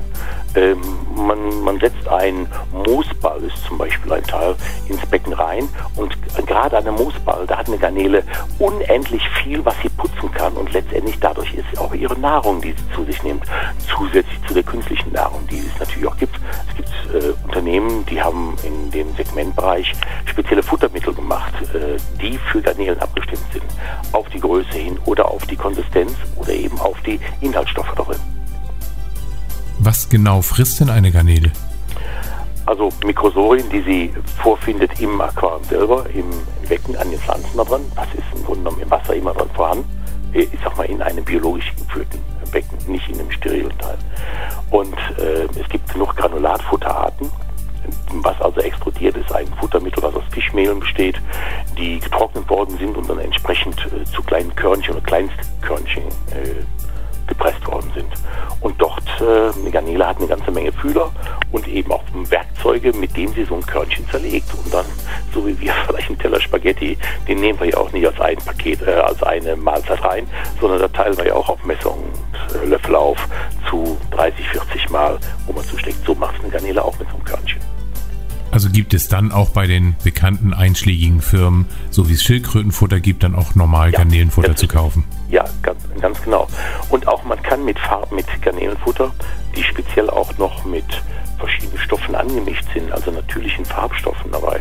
Ähm, 0.55 0.81
man, 1.17 1.63
man 1.63 1.81
setzt 1.81 2.07
einen 2.09 2.47
Moosball, 2.73 3.43
ist 3.43 3.65
zum 3.67 3.79
Beispiel 3.79 4.13
ein 4.13 4.23
Teil, 4.25 4.55
ins 4.89 5.05
Becken 5.07 5.33
rein 5.33 5.69
und 5.97 6.17
gerade 6.47 6.77
an 6.77 6.85
der 6.85 6.93
Moosball, 6.93 7.47
da 7.47 7.59
hat 7.59 7.69
eine 7.69 7.79
Garnele 7.79 8.23
unendlich 8.59 9.27
viel, 9.43 9.65
was 9.65 9.75
sie 9.83 9.89
putzen 9.89 10.31
kann 10.33 10.53
und 10.55 10.73
letztendlich 10.73 11.19
dadurch 11.21 11.53
ist 11.55 11.79
auch 11.79 11.95
ihre 11.95 12.19
Nahrung, 12.19 12.61
die 12.61 12.73
sie 12.73 12.95
zu 12.95 13.05
sich 13.05 13.23
nimmt, 13.23 13.45
zusätzlich 13.89 14.39
zu 14.47 14.55
der 14.55 14.63
künstlichen 14.63 15.13
Nahrung, 15.13 15.47
die 15.51 15.59
es 15.59 15.79
natürlich 15.79 16.07
auch 16.07 16.17
gibt. 16.17 16.39
Es 16.69 16.77
gibt 16.77 16.89
äh, 17.15 17.33
Unternehmen, 17.45 18.05
die 18.07 18.21
haben 18.21 18.55
in 18.63 18.91
dem 18.91 19.15
Segmentbereich 19.17 19.93
spezielle 20.27 20.63
Futtermittel 20.63 21.15
gemacht, 21.15 21.55
äh, 21.75 21.97
die 22.21 22.39
für 22.39 22.61
Garnelen 22.61 22.99
abgestimmt 23.01 23.45
sind, 23.53 23.65
auf 24.13 24.29
die 24.31 24.41
Größe 24.41 24.77
hin 24.77 24.99
oder 25.05 25.31
auf 25.31 25.47
die 25.47 25.57
Konsistenz 25.57 26.13
oder 26.37 26.53
eben 26.53 26.79
auf 26.81 27.01
die 27.03 27.21
Inhaltsstoffe 27.41 27.93
darin. 27.97 28.36
Was 29.87 30.09
genau 30.09 30.43
frisst 30.43 30.81
denn 30.81 30.91
eine 30.91 31.13
Garnele? 31.13 31.53
Also 32.67 32.91
Mikrosorien, 33.05 33.71
die 33.71 33.83
sie 33.83 34.13
vorfindet 34.43 35.01
im 35.01 35.21
Aquarium 35.21 35.63
selber, 35.63 36.07
im 36.13 36.29
Becken, 36.69 36.97
an 36.97 37.09
den 37.09 37.21
Pflanzen 37.21 37.57
da 37.57 37.63
dran. 37.63 37.83
Das 37.95 38.09
ist 38.09 38.25
im 38.35 38.45
Grunde 38.45 38.65
genommen 38.65 38.83
im 38.83 38.91
Wasser 38.91 39.15
immer 39.15 39.33
dran 39.33 39.49
vorhanden. 39.55 39.89
Ich 40.33 40.49
sag 40.65 40.77
mal 40.77 40.87
in 40.87 41.01
einem 41.01 41.25
biologisch 41.25 41.73
geführten 41.77 42.19
Becken, 42.51 42.77
nicht 42.89 43.09
in 43.09 43.21
einem 43.21 43.31
sterilen 43.31 43.79
Teil. 43.79 43.97
Und 44.73 44.97
äh, 45.21 45.45
es 45.57 45.69
gibt 45.69 45.89
genug 45.93 46.17
Granulatfutterarten, 46.17 47.31
was 48.25 48.41
also 48.41 48.61
explodiert 48.63 49.17
ist, 49.17 49.31
ein 49.31 49.47
Futtermittel, 49.61 50.03
was 50.03 50.17
aus 50.17 50.25
Fischmehlen 50.33 50.81
besteht, 50.81 51.21
die 51.79 52.01
getrocknet 52.01 52.51
worden 52.51 52.77
sind 52.79 52.97
und 52.97 53.09
dann 53.09 53.21
entsprechend 53.21 53.79
äh, 53.87 54.05
zu 54.07 54.21
kleinen 54.25 54.53
Körnchen 54.57 54.97
oder 54.97 55.05
Kleinstkörnchen 55.05 56.03
äh, 56.33 56.65
gepresst 57.27 57.67
worden 57.67 57.91
sind. 57.95 58.09
Und 58.61 58.81
dort, 58.81 59.05
äh, 59.21 59.59
eine 59.59 59.71
Garnele 59.71 60.07
hat 60.07 60.19
eine 60.19 60.27
ganze 60.27 60.51
Menge 60.51 60.73
Fühler 60.73 61.11
und 61.53 61.69
eben 61.69 61.93
auch 61.93 62.03
Werkzeuge, 62.31 62.93
mit 62.93 63.17
denen 63.17 63.35
sie 63.35 63.45
so 63.45 63.55
ein 63.55 63.67
Körnchen 63.67 64.09
zerlegt. 64.09 64.53
Und 64.55 64.73
dann, 64.73 64.87
so 65.33 65.47
wie 65.47 65.59
wir 65.61 65.73
vielleicht 65.87 66.09
einen 66.09 66.19
Teller 66.19 66.41
Spaghetti, 66.41 66.97
den 67.29 67.41
nehmen 67.41 67.61
wir 67.61 67.69
ja 67.69 67.77
auch 67.77 67.93
nicht 67.93 68.07
als 68.07 68.21
ein 68.21 68.39
Paket, 68.39 68.83
äh, 68.83 68.93
als 68.93 69.23
eine 69.23 69.57
Mahlzeit 69.57 70.03
rein, 70.03 70.27
sondern 70.61 70.81
da 70.81 70.89
teilen 70.89 71.17
wir 71.17 71.27
ja 71.27 71.35
auch 71.35 71.49
auf 71.49 71.59
äh, 71.69 72.67
Löffel 72.67 72.95
auf 72.95 73.19
zu 73.69 73.97
30, 74.13 74.49
40 74.49 74.91
Mal, 74.91 75.19
wo 75.47 75.53
man 75.53 75.65
zuschlägt. 75.65 76.05
So 76.05 76.15
macht 76.15 76.37
es 76.37 76.43
eine 76.43 76.53
Garnele 76.53 76.85
auch 76.85 76.99
mit 76.99 77.09
so 77.09 77.15
einem 77.15 77.25
Körnchen. 77.25 77.61
Also 78.51 78.71
gibt 78.71 78.95
es 78.95 79.09
dann 79.09 79.33
auch 79.33 79.51
bei 79.51 79.67
den 79.67 79.97
bekannten 80.03 80.55
einschlägigen 80.55 81.21
Firmen, 81.21 81.67
so 81.91 82.09
wie 82.09 82.15
es 82.15 82.23
Schildkrötenfutter 82.23 83.01
gibt, 83.01 83.23
dann 83.23 83.35
auch 83.35 83.55
normal 83.55 83.91
ja, 83.91 83.99
Garnelenfutter 83.99 84.57
zu 84.57 84.67
kaufen? 84.67 85.05
Ja, 85.29 85.45
ganz, 85.63 85.83
ganz 86.01 86.23
genau. 86.23 86.47
Und 86.91 87.09
auch 87.09 87.25
man 87.25 87.43
kann 87.43 87.65
mit 87.65 87.79
Farben, 87.79 88.15
mit 88.15 88.27
Garnelenfutter, 88.43 89.11
die 89.57 89.63
speziell 89.63 90.09
auch 90.09 90.37
noch 90.39 90.65
mit 90.65 90.85
verschiedenen 91.39 91.79
Stoffen 91.79 92.15
angemischt 92.15 92.65
sind, 92.73 92.91
also 92.93 93.11
natürlichen 93.11 93.65
Farbstoffen 93.65 94.31
dabei, 94.33 94.61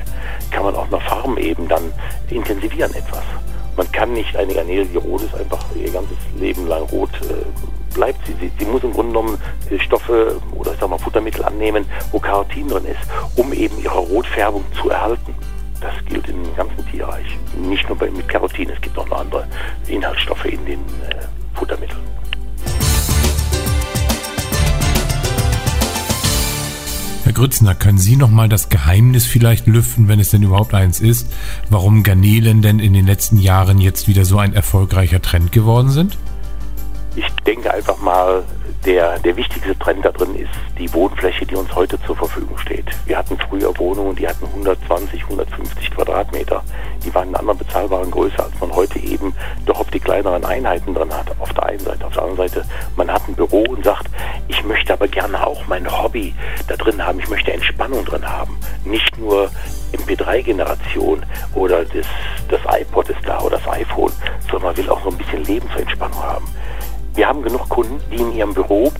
kann 0.51 0.63
man 0.63 0.75
auch 0.75 0.89
noch 0.89 1.01
Farben 1.01 1.38
eben 1.38 1.67
dann 1.67 1.93
intensivieren 2.29 2.93
etwas. 2.93 3.24
Man 3.77 3.91
kann 3.91 4.13
nicht 4.13 4.36
eine 4.36 4.53
Garnele, 4.53 4.86
die 4.86 4.98
rot 4.98 5.22
ist, 5.22 5.36
einfach 5.36 5.63
ihr 5.75 5.91
ganzes 5.91 6.17
Leben 6.39 6.67
lang 6.67 6.84
rot 6.84 7.10
äh, 7.24 7.93
bleibt. 7.93 8.25
Sie, 8.25 8.34
sie, 8.39 8.51
sie, 8.57 8.65
muss 8.65 8.84
im 8.84 8.93
Grunde 8.93 9.13
genommen 9.13 9.41
äh, 9.69 9.79
Stoffe 9.79 10.39
oder 10.53 10.74
ich 10.74 10.79
sag 10.79 10.89
mal 10.89 10.98
Futtermittel 10.98 11.43
annehmen, 11.43 11.86
wo 12.12 12.19
Carotin 12.19 12.69
drin 12.69 12.86
ist, 12.86 13.01
um 13.36 13.51
eben 13.51 13.81
ihre 13.84 13.98
Rotfärbung 13.98 14.63
zu 14.81 14.89
erhalten. 14.89 15.25
Im 16.44 16.56
ganzen 16.56 16.86
Tierreich. 16.92 17.25
Nicht 17.58 17.88
nur 17.88 17.98
mit 18.12 18.27
Carotin, 18.27 18.70
es 18.70 18.82
gibt 18.82 18.98
auch 18.98 19.08
noch 19.08 19.20
andere 19.20 19.48
Inhaltsstoffe 19.88 20.46
in 20.46 20.65
den 20.65 20.80
äh, 20.80 21.25
Futtermitteln. 21.54 22.01
Herr 27.24 27.34
Grützner, 27.34 27.74
können 27.74 27.98
Sie 27.98 28.18
noch 28.18 28.30
mal 28.30 28.50
das 28.50 28.70
Geheimnis 28.70 29.25
vielleicht 29.25 29.65
lüften, 29.65 30.08
wenn 30.08 30.20
es 30.20 30.30
denn 30.30 30.44
überhaupt 30.44 30.74
eins 30.74 31.00
ist, 31.00 31.34
warum 31.70 32.04
Garnelen 32.04 32.62
denn 32.62 32.80
in 32.80 32.94
den 32.94 33.08
letzten 33.08 33.38
Jahren 33.38 33.80
jetzt 33.80 34.08
wieder 34.08 34.25
so 34.25 34.38
ein 34.38 34.54
erfolgreicher 34.54 35.22
Trend 35.22 35.51
geworden 35.51 35.89
sind? 35.89 36.18
Ich 37.15 37.25
denke 37.45 37.74
einfach 37.74 37.98
mal, 38.00 38.43
der, 38.86 39.17
der 39.19 39.38
wichtigste 39.38 39.77
Trend 39.79 40.03
da 40.03 40.12
drin 40.12 40.36
ist 40.36 40.51
die 40.77 40.91
Wohnfläche, 40.93 41.45
die 41.45 41.55
uns 41.55 41.74
heute 41.74 42.00
zur 42.03 42.15
Verfügung 42.15 42.57
steht. 42.57 42.86
Wir 43.05 43.17
hatten 43.17 43.38
früher 43.38 43.75
Wohnungen, 43.77 44.15
die 44.15 44.27
hatten 44.27 44.45
120, 44.45 45.24
150 45.24 45.91
Quadratmeter. 45.91 46.62
Die 47.05 47.13
waren 47.15 47.29
in 47.29 47.36
einer 47.36 47.55
bezahlbaren 47.55 48.12
Größe, 48.12 48.38
als 48.38 48.60
man 48.60 48.72
heute 48.75 49.00
eben 49.00 49.34
doch 49.65 49.79
auf 49.79 49.89
die 49.91 50.00
kleineren 50.00 50.43
Einheiten 50.43 50.93
drin 50.93 51.13
hat. 51.13 51.27
Auf 51.39 51.53
der 51.53 51.65
einen 51.67 51.79
Seite. 51.79 52.05
Auf 52.05 52.13
der 52.13 52.24
anderen 52.24 52.50
Seite, 52.50 52.65
man 52.98 53.10
hat 53.10 53.27
ein 53.29 53.36
Büro 53.36 53.63
und 53.63 53.84
sagt, 53.86 54.07
ich 54.50 54.63
möchte 54.65 54.91
aber 54.91 55.07
gerne 55.07 55.48
auch 55.48 55.65
mein 55.67 55.89
Hobby 55.89 56.36
da 56.67 56.75
drin 56.75 57.03
haben. 57.03 57.19
Ich 57.19 57.29
möchte 57.29 57.53
Entspannung 57.53 58.03
drin 58.03 58.29
haben. 58.29 58.57
Nicht 58.84 59.17
nur 59.17 59.50
MP3-Generation 59.93 61.25
oder 61.53 61.86
das, 61.86 62.05
das 62.50 62.62
iPod 62.81 63.10
ist 63.10 63.25
da 63.25 63.39
oder 63.39 63.57
das 63.57 63.67
iPhone, 63.69 64.12
sondern 64.51 64.63
man 64.63 64.77
will 64.77 64.89
auch 64.89 65.01
so 65.01 65.10
ein 65.10 65.17
bisschen 65.17 65.45
Lebensentspannung 65.45 66.22
haben. 66.22 66.48
Wir 67.15 67.27
haben 67.27 67.43
genug 67.43 67.69
Kunden, 67.69 68.01
die 68.12 68.17
in 68.17 68.34
ihrem 68.34 68.53
Büro 68.53 68.91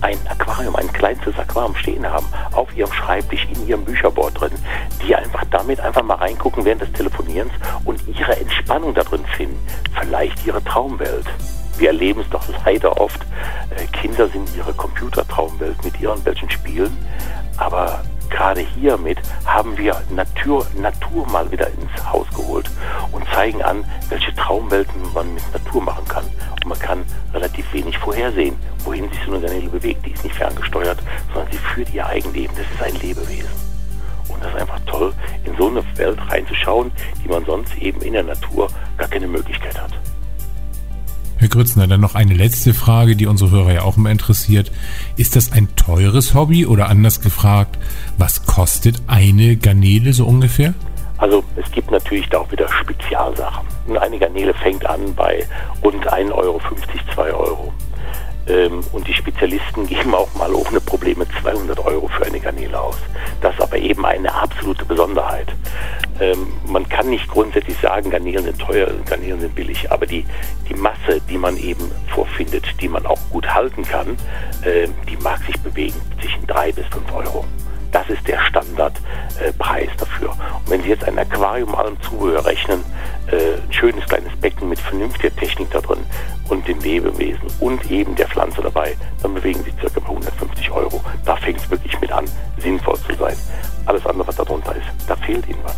ein 0.00 0.18
Aquarium, 0.28 0.74
ein 0.74 0.92
kleinstes 0.92 1.38
Aquarium 1.38 1.76
stehen 1.76 2.04
haben, 2.04 2.26
auf 2.52 2.74
ihrem 2.76 2.92
Schreibtisch, 2.92 3.46
in 3.54 3.68
ihrem 3.68 3.84
Bücherboard 3.84 4.40
drin, 4.40 4.52
die 5.02 5.14
einfach 5.14 5.44
damit 5.50 5.78
einfach 5.80 6.02
mal 6.02 6.16
reingucken 6.16 6.64
während 6.64 6.82
des 6.82 6.92
Telefonierens 6.92 7.52
und 7.84 8.00
ihre 8.08 8.36
Entspannung 8.36 8.94
da 8.94 9.04
drin 9.04 9.24
finden, 9.36 9.58
vielleicht 9.92 10.44
ihre 10.46 10.62
Traumwelt. 10.64 11.26
Wir 11.78 11.88
erleben 11.88 12.22
es 12.22 12.30
doch 12.30 12.42
leider 12.64 13.00
oft, 13.00 13.20
äh, 13.70 13.86
Kinder 13.98 14.28
sind 14.28 14.48
ihre 14.56 14.72
Computertraumwelt 14.72 15.84
mit 15.84 16.00
irgendwelchen 16.00 16.50
Spielen, 16.50 16.96
aber 17.58 18.02
gerade 18.30 18.60
hiermit 18.60 19.18
haben 19.44 19.76
wir 19.78 20.00
Natur, 20.10 20.66
Natur 20.76 21.26
mal 21.28 21.50
wieder 21.50 21.68
ins 21.68 22.12
Haus 22.12 22.26
geholt 22.30 22.70
und 23.12 23.24
zeigen 23.32 23.62
an, 23.62 23.84
welche 24.08 24.34
Traumwelten 24.34 25.00
man 25.14 25.34
mit 25.34 25.52
Natur 25.52 25.82
machen 25.82 26.06
kann. 26.08 26.24
Und 26.24 26.66
man 26.66 26.78
kann 26.78 27.04
relativ 27.32 27.72
wenig 27.72 27.96
vorhersehen, 27.98 28.56
wohin 28.84 29.10
sich 29.10 29.20
so 29.24 29.32
eine 29.32 29.40
Garnele 29.40 29.68
bewegt. 29.68 30.04
Die 30.06 30.12
ist 30.12 30.24
nicht 30.24 30.36
ferngesteuert, 30.36 30.98
sondern 31.32 31.52
sie 31.52 31.58
führt 31.58 31.92
ihr 31.92 32.06
Eigenleben. 32.06 32.56
Das 32.56 32.66
ist 32.70 32.82
ein 32.82 33.00
Lebewesen. 33.00 33.50
Und 34.28 34.42
das 34.42 34.52
ist 34.52 34.60
einfach 34.60 34.80
toll, 34.86 35.14
in 35.44 35.56
so 35.56 35.68
eine 35.68 35.82
Welt 35.96 36.18
reinzuschauen, 36.28 36.92
die 37.22 37.28
man 37.28 37.44
sonst 37.44 37.76
eben 37.76 38.00
in 38.02 38.12
der 38.12 38.24
Natur 38.24 38.68
gar 38.96 39.08
keine 39.08 39.28
Möglichkeit 39.28 39.80
hat. 39.80 39.92
Herr 41.38 41.48
Grützner, 41.48 41.86
dann 41.86 42.00
noch 42.00 42.14
eine 42.14 42.32
letzte 42.32 42.72
Frage, 42.72 43.14
die 43.14 43.26
unsere 43.26 43.50
Hörer 43.50 43.72
ja 43.74 43.82
auch 43.82 43.98
immer 43.98 44.10
interessiert. 44.10 44.72
Ist 45.16 45.36
das 45.36 45.52
ein 45.52 45.68
teures 45.76 46.34
Hobby 46.34 46.64
oder 46.64 46.88
anders 46.88 47.20
gefragt, 47.20 47.78
was 48.16 48.46
kostet 48.46 49.02
eine 49.06 49.56
Garnele 49.56 50.14
so 50.14 50.26
ungefähr? 50.26 50.72
Also 51.18 51.44
es 51.56 51.70
gibt 51.72 51.90
natürlich 51.90 52.28
da 52.30 52.38
auch 52.38 52.50
wieder 52.50 52.68
Spezialsachen. 52.68 53.66
Eine 54.00 54.18
Garnele 54.18 54.54
fängt 54.54 54.86
an 54.86 55.14
bei 55.14 55.46
rund 55.84 56.08
1,50 56.08 56.32
Euro, 56.32 56.60
2 57.14 57.32
Euro. 57.32 57.72
Ähm, 58.48 58.80
und 58.92 59.06
die 59.08 59.14
Spezialisten 59.14 59.86
geben 59.88 60.14
auch 60.14 60.32
mal 60.34 60.52
ohne 60.52 60.80
Probleme 60.80 61.26
200 61.42 61.78
Euro 61.84 62.08
für 62.08 62.26
eine 62.26 62.40
Garnele 62.40 62.80
aus. 62.80 62.96
Das 63.40 63.54
ist 63.54 63.60
aber 63.60 63.76
eben 63.76 64.04
eine 64.04 64.32
absolute 64.32 64.84
Besonderheit. 64.84 65.48
Ähm, 66.20 66.52
man 66.66 66.88
kann 66.88 67.10
nicht 67.10 67.28
grundsätzlich 67.28 67.76
sagen, 67.78 68.10
Garnelen 68.10 68.44
sind 68.44 68.58
teuer, 68.58 68.88
Garnelen 69.04 69.40
sind 69.40 69.54
billig, 69.54 69.90
aber 69.90 70.06
die, 70.06 70.24
die 70.68 70.74
Masse, 70.74 71.20
die 71.28 71.36
man 71.36 71.56
eben 71.58 71.90
vorfindet, 72.08 72.64
die 72.80 72.88
man 72.88 73.04
auch 73.06 73.18
gut 73.30 73.52
halten 73.52 73.82
kann, 73.82 74.16
äh, 74.62 74.88
die 75.08 75.16
mag 75.18 75.44
sich 75.44 75.60
bewegen 75.60 76.00
zwischen 76.20 76.46
3 76.46 76.72
bis 76.72 76.86
5 76.86 77.12
Euro. 77.12 77.44
Das 77.92 78.08
ist 78.10 78.26
der 78.26 78.40
Standardpreis 78.40 79.88
äh, 79.88 79.96
dafür. 79.96 80.30
Und 80.30 80.70
wenn 80.70 80.82
Sie 80.82 80.88
jetzt 80.88 81.04
ein 81.04 81.18
Aquarium 81.18 81.74
allem 81.74 82.00
Zubehör 82.02 82.44
rechnen, 82.44 82.84
äh, 83.30 83.54
ein 83.54 83.72
schönes 83.72 84.04
kleines 84.06 84.34
Becken 84.36 84.68
mit 84.68 84.78
vernünftiger 84.78 85.34
Technik 85.36 85.70
da 85.70 85.80
drin 85.80 86.04
und 86.48 86.66
den 86.66 86.80
Lebewesen 86.80 87.46
und 87.60 87.90
eben 87.90 88.14
der 88.14 88.28
Pflanze 88.28 88.62
dabei, 88.62 88.96
dann 89.22 89.34
bewegen 89.34 89.60
Sie 89.64 89.72
ca. 89.72 90.00
150 90.00 90.70
Euro. 90.70 91.02
Da 91.24 91.36
fängt 91.36 91.58
es 91.58 91.70
wirklich 91.70 92.00
mit 92.00 92.12
an, 92.12 92.24
sinnvoll 92.58 92.98
zu 93.00 93.14
sein. 93.14 93.36
Alles 93.86 94.04
andere, 94.06 94.28
was 94.28 94.36
darunter 94.36 94.74
ist, 94.74 94.86
da 95.06 95.16
fehlt 95.16 95.46
Ihnen 95.48 95.58
was. 95.64 95.76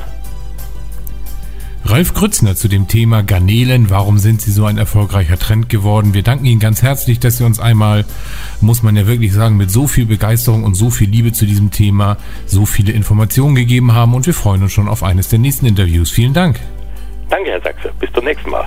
Ralf 1.84 2.12
Krützner 2.12 2.54
zu 2.54 2.68
dem 2.68 2.86
Thema 2.86 3.22
Garnelen. 3.22 3.88
Warum 3.88 4.18
sind 4.18 4.42
sie 4.42 4.50
so 4.52 4.66
ein 4.66 4.76
erfolgreicher 4.76 5.38
Trend 5.38 5.70
geworden? 5.70 6.12
Wir 6.12 6.22
danken 6.22 6.44
Ihnen 6.44 6.60
ganz 6.60 6.82
herzlich, 6.82 7.18
dass 7.18 7.38
Sie 7.38 7.44
uns 7.44 7.60
einmal, 7.60 8.04
muss 8.60 8.82
man 8.82 8.94
ja 8.94 9.06
wirklich 9.06 9.32
sagen, 9.32 9.56
mit 9.56 9.70
so 9.70 9.86
viel 9.86 10.04
Begeisterung 10.04 10.64
und 10.64 10.74
so 10.74 10.90
viel 10.90 11.08
Liebe 11.08 11.32
zu 11.32 11.46
diesem 11.46 11.70
Thema 11.70 12.18
so 12.44 12.66
viele 12.66 12.92
Informationen 12.92 13.54
gegeben 13.54 13.94
haben 13.94 14.12
und 14.12 14.26
wir 14.26 14.34
freuen 14.34 14.62
uns 14.62 14.72
schon 14.72 14.88
auf 14.88 15.02
eines 15.02 15.30
der 15.30 15.38
nächsten 15.38 15.64
Interviews. 15.64 16.10
Vielen 16.10 16.34
Dank. 16.34 16.60
Danke, 17.30 17.50
Herr 17.52 17.62
Sachse. 17.62 17.90
Bis 17.98 18.12
zum 18.12 18.24
nächsten 18.24 18.50
Mal. 18.50 18.66